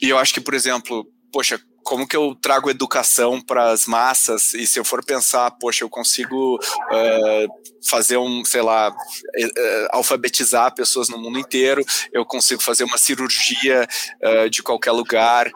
[0.00, 4.54] E eu acho que, por exemplo, poxa, como que eu trago educação para as massas
[4.54, 10.74] e se eu for pensar, poxa, eu consigo uh, fazer um, sei lá, uh, alfabetizar
[10.74, 13.86] pessoas no mundo inteiro, eu consigo fazer uma cirurgia
[14.22, 15.50] uh, de qualquer lugar,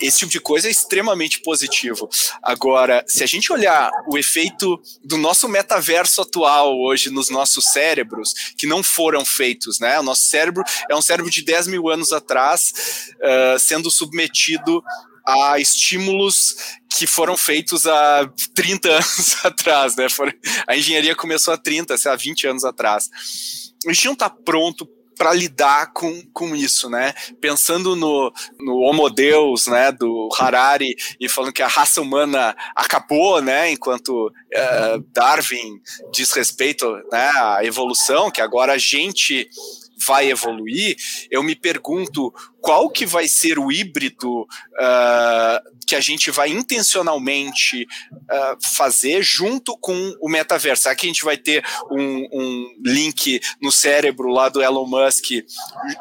[0.00, 2.08] esse tipo de coisa é extremamente positivo.
[2.42, 8.32] Agora, se a gente olhar o efeito do nosso metaverso atual hoje nos nossos cérebros,
[8.56, 9.98] que não foram feitos, né?
[10.00, 12.72] O nosso cérebro é um cérebro de 10 mil anos atrás,
[13.58, 14.82] sendo submetido
[15.26, 16.56] a estímulos
[16.88, 20.06] que foram feitos há 30 anos atrás, né?
[20.66, 23.10] A engenharia começou há 30, sei lá, 20 anos atrás.
[23.86, 27.14] A gente não está pronto para lidar com, com isso, né?
[27.40, 33.40] Pensando no, no Homo Deus, né, do Harari, e falando que a raça humana acabou,
[33.40, 35.80] né, enquanto uh, Darwin
[36.12, 39.48] diz respeito né, à evolução, que agora a gente
[40.06, 40.96] vai evoluir,
[41.30, 47.86] eu me pergunto qual que vai ser o híbrido uh, que a gente vai intencionalmente
[48.12, 50.82] uh, fazer junto com o metaverso.
[50.82, 55.26] Será que a gente vai ter um, um link no cérebro lá do Elon Musk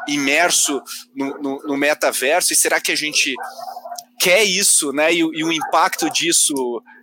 [0.07, 0.81] imerso
[1.15, 2.51] no, no, no metaverso?
[2.51, 3.35] E será que a gente
[4.19, 5.13] quer isso, né?
[5.13, 6.53] E, e o impacto disso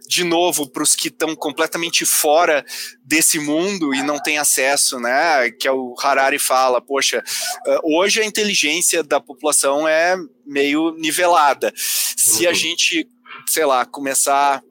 [0.09, 2.65] de novo para os que estão completamente fora
[3.03, 5.51] desse mundo e não têm acesso, né?
[5.51, 7.23] Que é o Harari fala, poxa,
[7.67, 11.73] eh, hoje a inteligência da população é meio nivelada.
[11.75, 12.55] Se a uhum.
[12.55, 13.09] gente,
[13.47, 14.63] sei lá, começar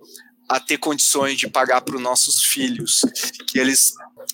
[0.51, 3.05] a ter condições de pagar para os nossos filhos,
[3.47, 3.93] que eles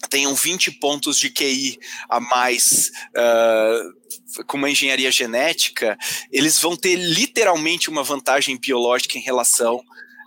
[0.09, 1.78] tenham 20 pontos de QI
[2.09, 5.95] a mais uh, com uma engenharia genética,
[6.32, 9.80] eles vão ter literalmente uma vantagem biológica em relação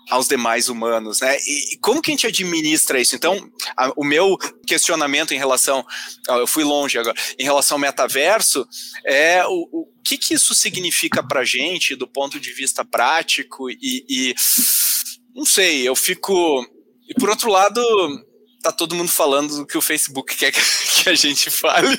[0.08, 1.36] aos demais humanos, né?
[1.46, 3.16] E, como que a gente administra isso?
[3.16, 5.84] Então, a, o meu questionamento em relação,
[6.28, 8.66] eu fui longe agora, em relação ao metaverso,
[9.04, 14.04] é o, o que, que isso significa para gente do ponto de vista prático e,
[14.08, 14.34] e
[15.34, 16.64] não sei, eu fico.
[17.08, 17.80] E por outro lado,
[18.62, 20.60] tá todo mundo falando que o Facebook quer que
[21.08, 21.96] a gente fale.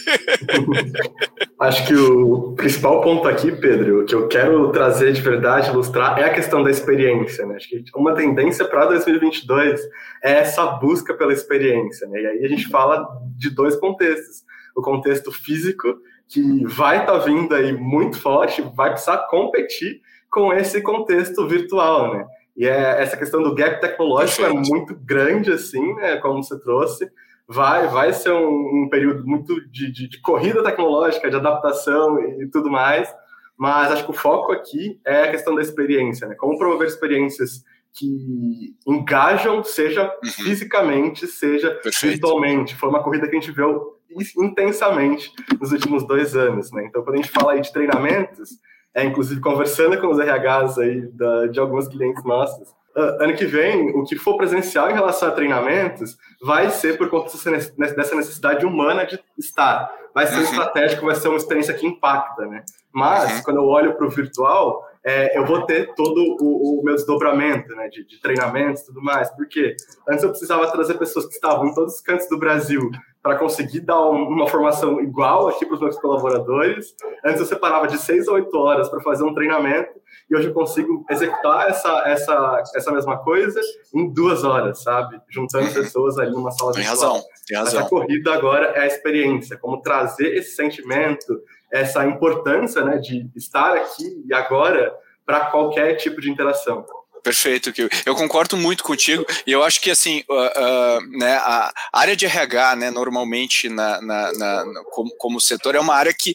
[1.60, 6.26] Acho que o principal ponto aqui, Pedro, que eu quero trazer de verdade, ilustrar, é
[6.26, 7.46] a questão da experiência.
[7.46, 7.56] Né?
[7.56, 9.82] Acho que uma tendência para 2022
[10.24, 12.08] é essa busca pela experiência.
[12.08, 12.22] Né?
[12.22, 13.08] E aí a gente fala
[13.38, 14.44] de dois contextos.
[14.76, 15.98] O contexto físico,
[16.30, 20.02] que vai estar tá vindo aí muito forte, vai precisar competir
[20.32, 22.26] com esse contexto virtual, né?
[22.56, 24.68] E é, essa questão do gap tecnológico é Perfeito.
[24.68, 27.10] é muito grande, assim, né, como você trouxe.
[27.48, 32.44] Vai, vai ser um, um período muito de, de, de, corrida tecnológica, de adaptação e,
[32.44, 33.14] e, tudo mais.
[33.58, 36.36] Mas acho que o foco aqui é a questão da experiência, né?
[36.36, 40.30] Como promover experiências que engajam, seja uhum.
[40.30, 42.14] fisicamente, seja Perfeito.
[42.14, 42.76] virtualmente.
[42.76, 43.98] Foi uma corrida que a gente viu
[44.38, 46.86] intensamente nos últimos dois anos, né?
[46.86, 48.50] Então, quando a gente fala aí de treinamentos,
[48.94, 52.70] é, inclusive conversando com os RHs aí da, de alguns clientes nossos.
[52.96, 57.10] Uh, ano que vem, o que for presencial em relação a treinamentos vai ser por
[57.10, 57.32] conta
[57.78, 59.90] dessa necessidade humana de estar.
[60.14, 60.44] Vai ser uhum.
[60.44, 62.64] estratégico, vai ser uma experiência que impacta, né?
[62.94, 63.44] Mas, uhum.
[63.44, 67.76] quando eu olho para o virtual, é, eu vou ter todo o, o meu desdobramento
[67.76, 69.30] né, de, de treinamentos e tudo mais.
[69.32, 69.76] Porque
[70.08, 72.90] antes eu precisava trazer pessoas que estavam em todos os cantos do Brasil
[73.22, 76.96] para conseguir dar uma formação igual aqui para os meus colaboradores.
[77.24, 80.54] Antes eu separava de seis a oito horas para fazer um treinamento e hoje eu
[80.54, 83.60] consigo executar essa, essa, essa mesma coisa
[83.94, 85.20] em duas horas, sabe?
[85.30, 87.80] Juntando pessoas ali numa sala tem de razão, tem razão.
[87.80, 91.42] Essa corrida agora é a experiência, como trazer esse sentimento,
[91.72, 94.94] essa importância né, de estar aqui e agora
[95.26, 96.86] para qualquer tipo de interação.
[97.24, 97.88] Perfeito, Kio.
[98.06, 102.26] Eu concordo muito contigo e eu acho que assim, uh, uh, né, a área de
[102.26, 106.34] RH, né, normalmente na, na, na, como, como setor é uma área que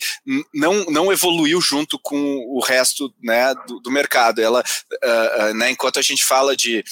[0.55, 2.17] não, não evoluiu junto com
[2.49, 4.41] o resto né, do, do mercado.
[4.41, 6.85] Ela, uh, né, enquanto a gente fala de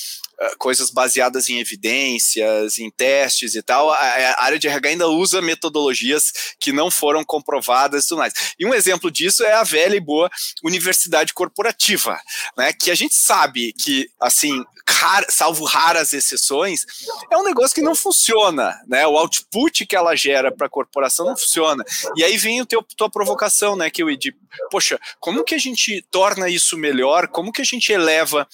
[0.59, 5.43] coisas baseadas em evidências, em testes e tal, a, a, área de RH ainda usa
[5.43, 8.33] metodologias que não foram comprovadas e tudo mais.
[8.59, 10.31] E um exemplo disso é a velha e boa
[10.63, 12.19] universidade corporativa,
[12.57, 14.65] né, que a gente sabe que, assim,
[15.29, 16.85] salvo raras exceções,
[17.31, 21.27] é um negócio que não funciona, né, o output que ela gera para a corporação
[21.27, 21.85] não funciona.
[22.17, 24.09] E aí vem o teu, tua provocação, né, que eu
[24.71, 28.47] poxa, como que a gente torna isso melhor, como que a gente eleva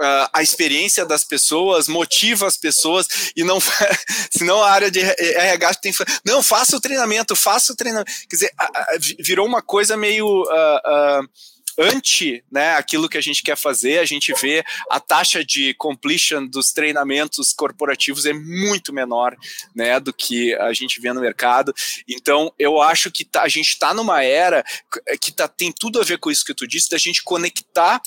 [0.00, 3.58] uh, a experiência das pessoas, motiva as pessoas e não,
[4.30, 5.92] senão a área de RH tem
[6.24, 8.10] não, faça o treinamento, faça o treinamento.
[8.28, 8.52] Quer dizer,
[9.20, 11.28] virou uma coisa meio uh, uh,
[11.78, 16.46] anti né, aquilo que a gente quer fazer, a gente vê a taxa de completion
[16.46, 19.36] dos treinamentos corporativos é muito menor
[19.74, 21.74] né, do que a gente vê no mercado.
[22.08, 24.64] Então, eu acho que tá, a gente está numa era
[25.20, 28.00] que tá, tem tudo a ver com isso que tu disse, da gente conectar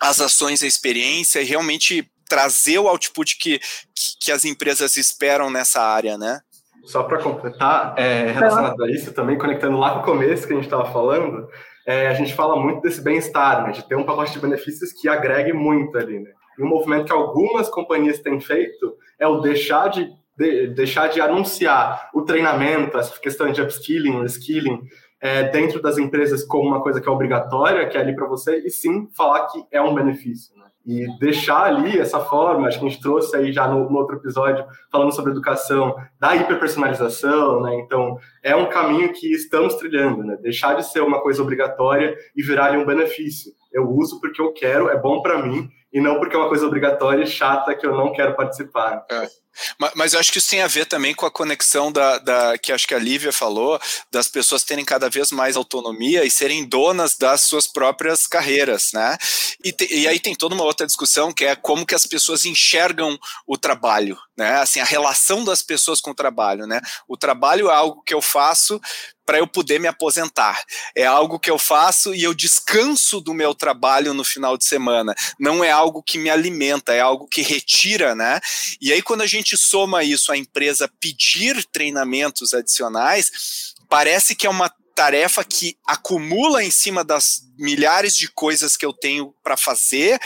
[0.00, 5.50] as ações, a experiência e realmente trazer o output que, que, que as empresas esperam
[5.50, 6.40] nessa área, né?
[6.84, 10.56] Só para completar, é, relacionado a isso, também conectando lá com o começo que a
[10.56, 11.48] gente estava falando,
[11.86, 15.08] é, a gente fala muito desse bem-estar, né, de ter um pacote de benefícios que
[15.08, 16.20] agregue muito ali.
[16.20, 16.30] Né?
[16.58, 21.20] E um movimento que algumas companhias têm feito é o deixar de, de deixar de
[21.20, 24.80] anunciar o treinamento, essa questão de upskilling, reskilling,
[25.20, 28.58] é, dentro das empresas como uma coisa que é obrigatória, que é ali para você,
[28.64, 30.56] e sim falar que é um benefício.
[30.56, 30.64] Né?
[30.86, 34.16] E deixar ali essa forma, acho que a gente trouxe aí já no, no outro
[34.16, 37.74] episódio, falando sobre educação, da hiperpersonalização, né?
[37.76, 40.38] Então, é um caminho que estamos trilhando, né?
[40.40, 43.52] Deixar de ser uma coisa obrigatória e virar ali um benefício.
[43.70, 46.66] Eu uso porque eu quero, é bom para mim, e não porque é uma coisa
[46.66, 49.04] obrigatória e chata que eu não quero participar.
[49.10, 49.28] É.
[49.78, 52.58] Mas, mas, eu acho que isso tem a ver também com a conexão da, da,
[52.58, 53.80] que acho que a Lívia falou,
[54.10, 59.16] das pessoas terem cada vez mais autonomia e serem donas das suas próprias carreiras, né?
[59.62, 62.44] E, te, e aí tem toda uma outra discussão que é como que as pessoas
[62.44, 64.60] enxergam o trabalho, né?
[64.60, 66.80] Assim, a relação das pessoas com o trabalho, né?
[67.06, 68.80] O trabalho é algo que eu faço
[69.24, 70.62] para eu poder me aposentar.
[70.94, 75.14] É algo que eu faço e eu descanso do meu trabalho no final de semana.
[75.38, 78.40] Não é algo que me alimenta, é algo que retira, né?
[78.80, 84.50] E aí, quando a gente soma isso, a empresa pedir treinamentos adicionais, parece que é
[84.50, 90.20] uma tarefa que acumula em cima das milhares de coisas que eu tenho para fazer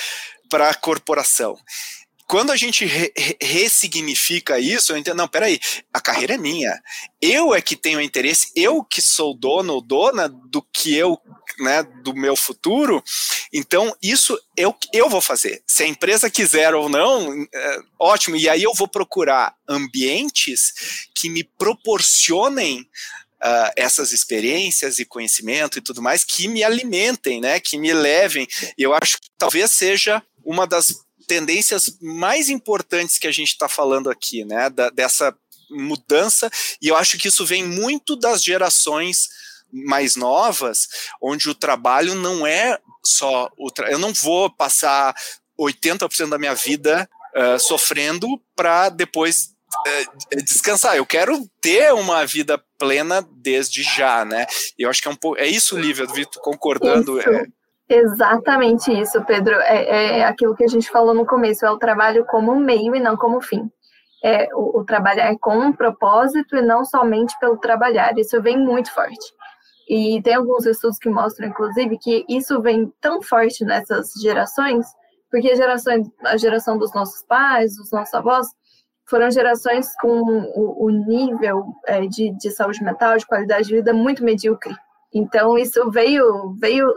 [0.49, 1.57] para a corporação.
[2.27, 5.61] Quando a gente re ressignifica isso, eu entendo, não, peraí,
[5.93, 6.81] a carreira é minha.
[7.20, 11.18] Eu é que tenho interesse, eu que sou dono ou dona do que eu,
[11.61, 13.03] né, do meu futuro.
[13.53, 15.62] Então, isso eu, eu vou fazer.
[15.66, 18.37] Se a empresa quiser ou não, é, ótimo.
[18.37, 22.89] E aí eu vou procurar ambientes que me proporcionem
[23.43, 28.49] Uh, essas experiências e conhecimento e tudo mais que me alimentem, né, que me levem.
[28.79, 34.11] Eu acho que talvez seja uma das tendências mais importantes que a gente está falando
[34.11, 34.70] aqui, né?
[34.70, 35.37] Da, dessa
[35.70, 36.51] mudança,
[36.81, 39.29] e eu acho que isso vem muito das gerações
[39.72, 40.87] mais novas,
[41.20, 43.91] onde o trabalho não é só o tra...
[43.91, 45.14] eu não vou passar
[45.59, 49.51] 80% da minha vida uh, sofrendo para depois
[49.87, 50.97] uh, descansar.
[50.97, 54.47] Eu quero ter uma vida plena desde já, né?
[54.79, 57.20] E eu acho que é um pouco é isso, Lívia, Vitor, concordando.
[57.20, 57.47] É,
[57.89, 59.55] Exatamente isso, Pedro.
[59.61, 63.01] É, é, aquilo que a gente falou no começo, é o trabalho como meio e
[63.01, 63.70] não como fim.
[64.22, 68.16] É o, o trabalhar com um propósito e não somente pelo trabalhar.
[68.16, 69.35] Isso vem muito forte.
[69.89, 74.87] E tem alguns estudos que mostram, inclusive, que isso vem tão forte nessas gerações,
[75.30, 78.47] porque a geração, a geração dos nossos pais, dos nossos avós,
[79.07, 80.22] foram gerações com
[80.55, 84.74] o, o nível é, de, de saúde mental, de qualidade de vida muito medíocre.
[85.12, 86.95] Então, isso veio, veio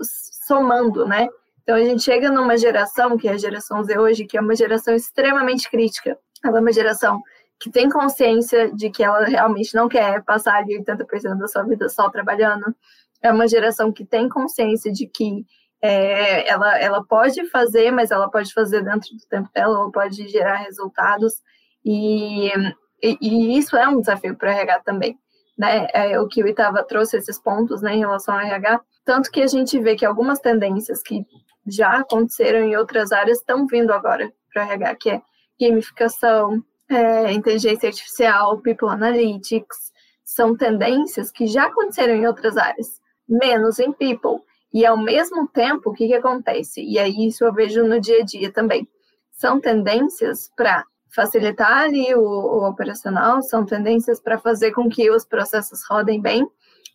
[0.47, 1.27] somando, né?
[1.61, 4.55] Então a gente chega numa geração, que é a geração Z hoje, que é uma
[4.55, 6.17] geração extremamente crítica.
[6.43, 7.21] Ela é uma geração
[7.59, 11.89] que tem consciência de que ela realmente não quer passar ali 80% da sua vida
[11.89, 12.73] só trabalhando.
[13.21, 15.45] É uma geração que tem consciência de que
[15.81, 20.27] é, ela, ela pode fazer, mas ela pode fazer dentro do tempo dela, ela pode
[20.27, 21.41] gerar resultados.
[21.83, 22.47] E,
[23.01, 25.17] e, e isso é um desafio para o RH também.
[25.57, 25.87] Né?
[25.93, 29.41] É, o que o Itava trouxe esses pontos né, em relação ao RH, tanto que
[29.41, 31.25] a gente vê que algumas tendências que
[31.65, 35.21] já aconteceram em outras áreas estão vindo agora para RH, que é
[35.57, 39.93] gamificação, é, inteligência artificial, people analytics,
[40.25, 44.43] são tendências que já aconteceram em outras áreas, menos em people.
[44.73, 46.83] E ao mesmo tempo, o que, que acontece?
[46.83, 48.85] E aí isso eu vejo no dia a dia também.
[49.31, 50.83] São tendências para
[51.15, 56.45] facilitar ali o, o operacional, são tendências para fazer com que os processos rodem bem,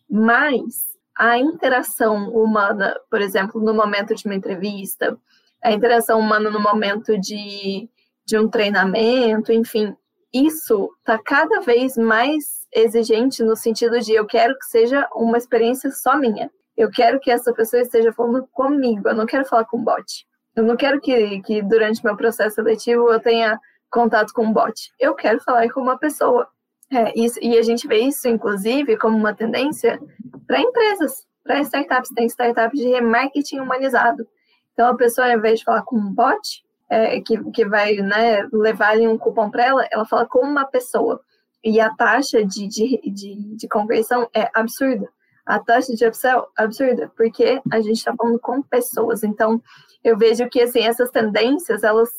[0.07, 5.17] mas a interação humana, por exemplo, no momento de uma entrevista,
[5.63, 7.89] a interação humana no momento de,
[8.25, 9.95] de um treinamento, enfim,
[10.33, 15.91] isso está cada vez mais exigente no sentido de eu quero que seja uma experiência
[15.91, 16.49] só minha.
[16.75, 20.25] Eu quero que essa pessoa esteja falando comigo, eu não quero falar com bot.
[20.55, 23.59] Eu não quero que, que durante meu processo seletivo eu tenha
[23.91, 24.91] contato com um bot.
[24.99, 26.47] Eu quero falar com uma pessoa.
[26.93, 29.99] É, isso, e a gente vê isso, inclusive, como uma tendência
[30.45, 32.11] para empresas, para startups.
[32.13, 34.27] Tem startups de remarketing humanizado.
[34.73, 38.47] Então, a pessoa, ao invés de falar com um bot, é, que, que vai né,
[38.53, 41.19] levar um cupom para ela, ela fala com uma pessoa.
[41.63, 45.09] E a taxa de, de, de, de conversão é absurda.
[45.45, 49.23] A taxa de upsell absurda, porque a gente está falando com pessoas.
[49.23, 49.61] Então,
[50.03, 52.09] eu vejo que assim, essas tendências, elas,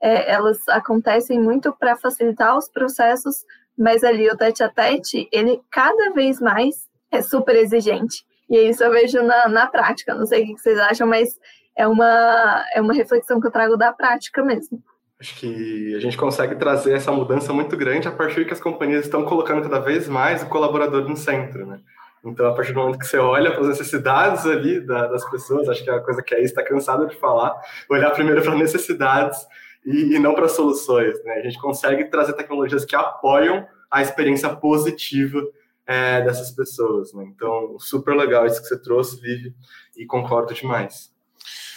[0.00, 3.44] é, elas acontecem muito para facilitar os processos
[3.78, 8.24] mas ali o tete a tete, ele cada vez mais é super exigente.
[8.48, 10.14] E isso eu vejo na, na prática.
[10.14, 11.38] Não sei o que vocês acham, mas
[11.76, 14.82] é uma, é uma reflexão que eu trago da prática mesmo.
[15.20, 19.04] Acho que a gente consegue trazer essa mudança muito grande a partir que as companhias
[19.04, 21.80] estão colocando cada vez mais o colaborador no centro, né?
[22.24, 25.68] Então, a partir do momento que você olha para as necessidades ali da, das pessoas,
[25.68, 27.54] acho que é a coisa que a está cansada de falar,
[27.88, 29.38] olhar primeiro para necessidades
[29.84, 31.22] e, e não para soluções.
[31.24, 31.34] Né?
[31.34, 35.42] A gente consegue trazer tecnologias que apoiam a experiência positiva
[35.86, 37.12] é, dessas pessoas.
[37.12, 37.24] Né?
[37.34, 39.54] Então, super legal isso que você trouxe, Vivi,
[39.96, 41.10] e concordo demais.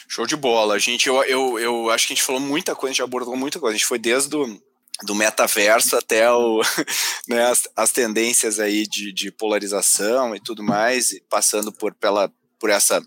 [0.08, 0.80] Show de bola.
[0.80, 3.60] Gente, eu, eu, eu acho que a gente falou muita coisa, a gente abordou muita
[3.60, 3.76] coisa.
[3.76, 4.60] A gente foi desde o
[5.04, 6.62] do metaverso até o,
[7.28, 12.32] né, as, as, tendências aí de, de polarização e tudo mais, passando por pela
[12.66, 13.00] por essa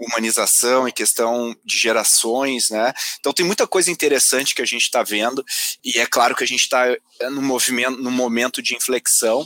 [0.00, 2.92] humanização e questão de gerações, né?
[3.18, 5.44] Então tem muita coisa interessante que a gente está vendo
[5.84, 6.84] e é claro que a gente está
[7.32, 9.44] no movimento, no momento de inflexão.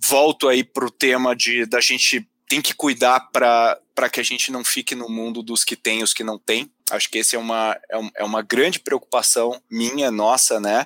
[0.00, 4.50] Volto aí para o tema de da gente tem que cuidar para que a gente
[4.50, 6.68] não fique no mundo dos que tem e os que não tem.
[6.90, 10.84] Acho que esse é uma, é, é uma grande preocupação minha, nossa, né?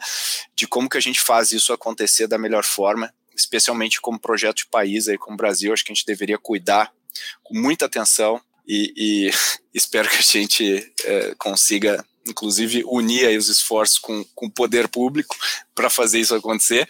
[0.55, 4.67] De como que a gente faz isso acontecer da melhor forma, especialmente como projeto de
[4.67, 5.73] país aí, como Brasil.
[5.73, 6.93] Acho que a gente deveria cuidar
[7.43, 9.31] com muita atenção e, e
[9.73, 15.35] espero que a gente é, consiga, inclusive, unir os esforços com, com o poder público
[15.75, 16.89] para fazer isso acontecer.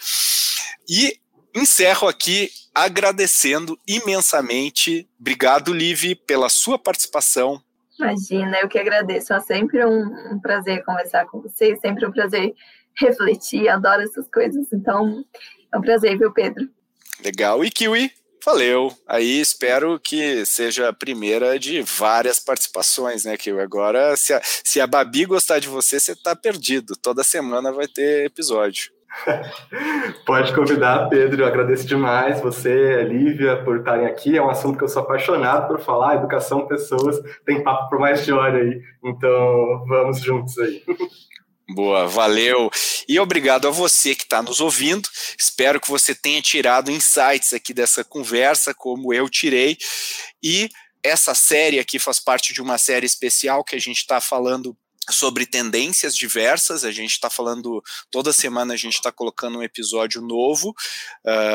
[0.88, 1.18] E
[1.54, 5.08] encerro aqui agradecendo imensamente.
[5.18, 7.62] Obrigado, Liv, pela sua participação.
[7.98, 9.32] Imagina, eu que agradeço.
[9.32, 12.54] É sempre um, um prazer conversar com vocês, sempre um prazer
[12.96, 14.72] refletir, adoro essas coisas.
[14.72, 15.24] Então,
[15.72, 16.68] é um prazer, viu, Pedro?
[17.24, 17.64] Legal.
[17.64, 18.12] E Kiwi,
[18.48, 18.90] valeu.
[19.06, 23.60] Aí espero que seja a primeira de várias participações, né, Kiwi?
[23.60, 26.96] Agora, se a, se a Babi gostar de você, você tá perdido.
[26.96, 28.90] Toda semana vai ter episódio.
[30.24, 31.42] Pode convidar, Pedro.
[31.42, 34.38] Eu agradeço demais você, Lívia, por estarem aqui.
[34.38, 36.16] É um assunto que eu sou apaixonado por falar.
[36.16, 38.80] Educação, pessoas, tem papo por mais de hora aí.
[39.04, 40.82] Então, vamos juntos aí.
[41.70, 42.70] Boa, valeu.
[43.06, 45.06] E obrigado a você que está nos ouvindo.
[45.38, 49.76] Espero que você tenha tirado insights aqui dessa conversa, como eu tirei.
[50.42, 50.70] E
[51.02, 54.76] essa série aqui faz parte de uma série especial que a gente está falando
[55.10, 56.84] sobre tendências diversas.
[56.84, 60.74] A gente está falando toda semana, a gente está colocando um episódio novo.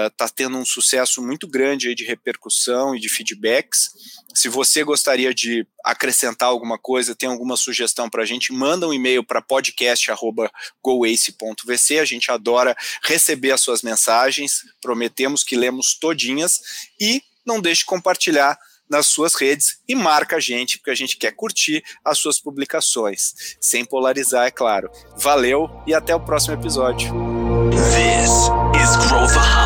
[0.07, 3.91] Está uh, tendo um sucesso muito grande aí de repercussão e de feedbacks.
[4.33, 8.93] Se você gostaria de acrescentar alguma coisa, tem alguma sugestão para a gente, manda um
[8.93, 11.99] e-mail para podcast@goace.vc.
[11.99, 14.63] A gente adora receber as suas mensagens.
[14.81, 16.59] Prometemos que lemos todinhas
[16.99, 18.57] e não deixe de compartilhar
[18.89, 23.33] nas suas redes e marca a gente, porque a gente quer curtir as suas publicações,
[23.59, 24.89] sem polarizar, é claro.
[25.17, 27.13] Valeu e até o próximo episódio.
[27.71, 28.49] This
[28.81, 29.62] is Growthaholics.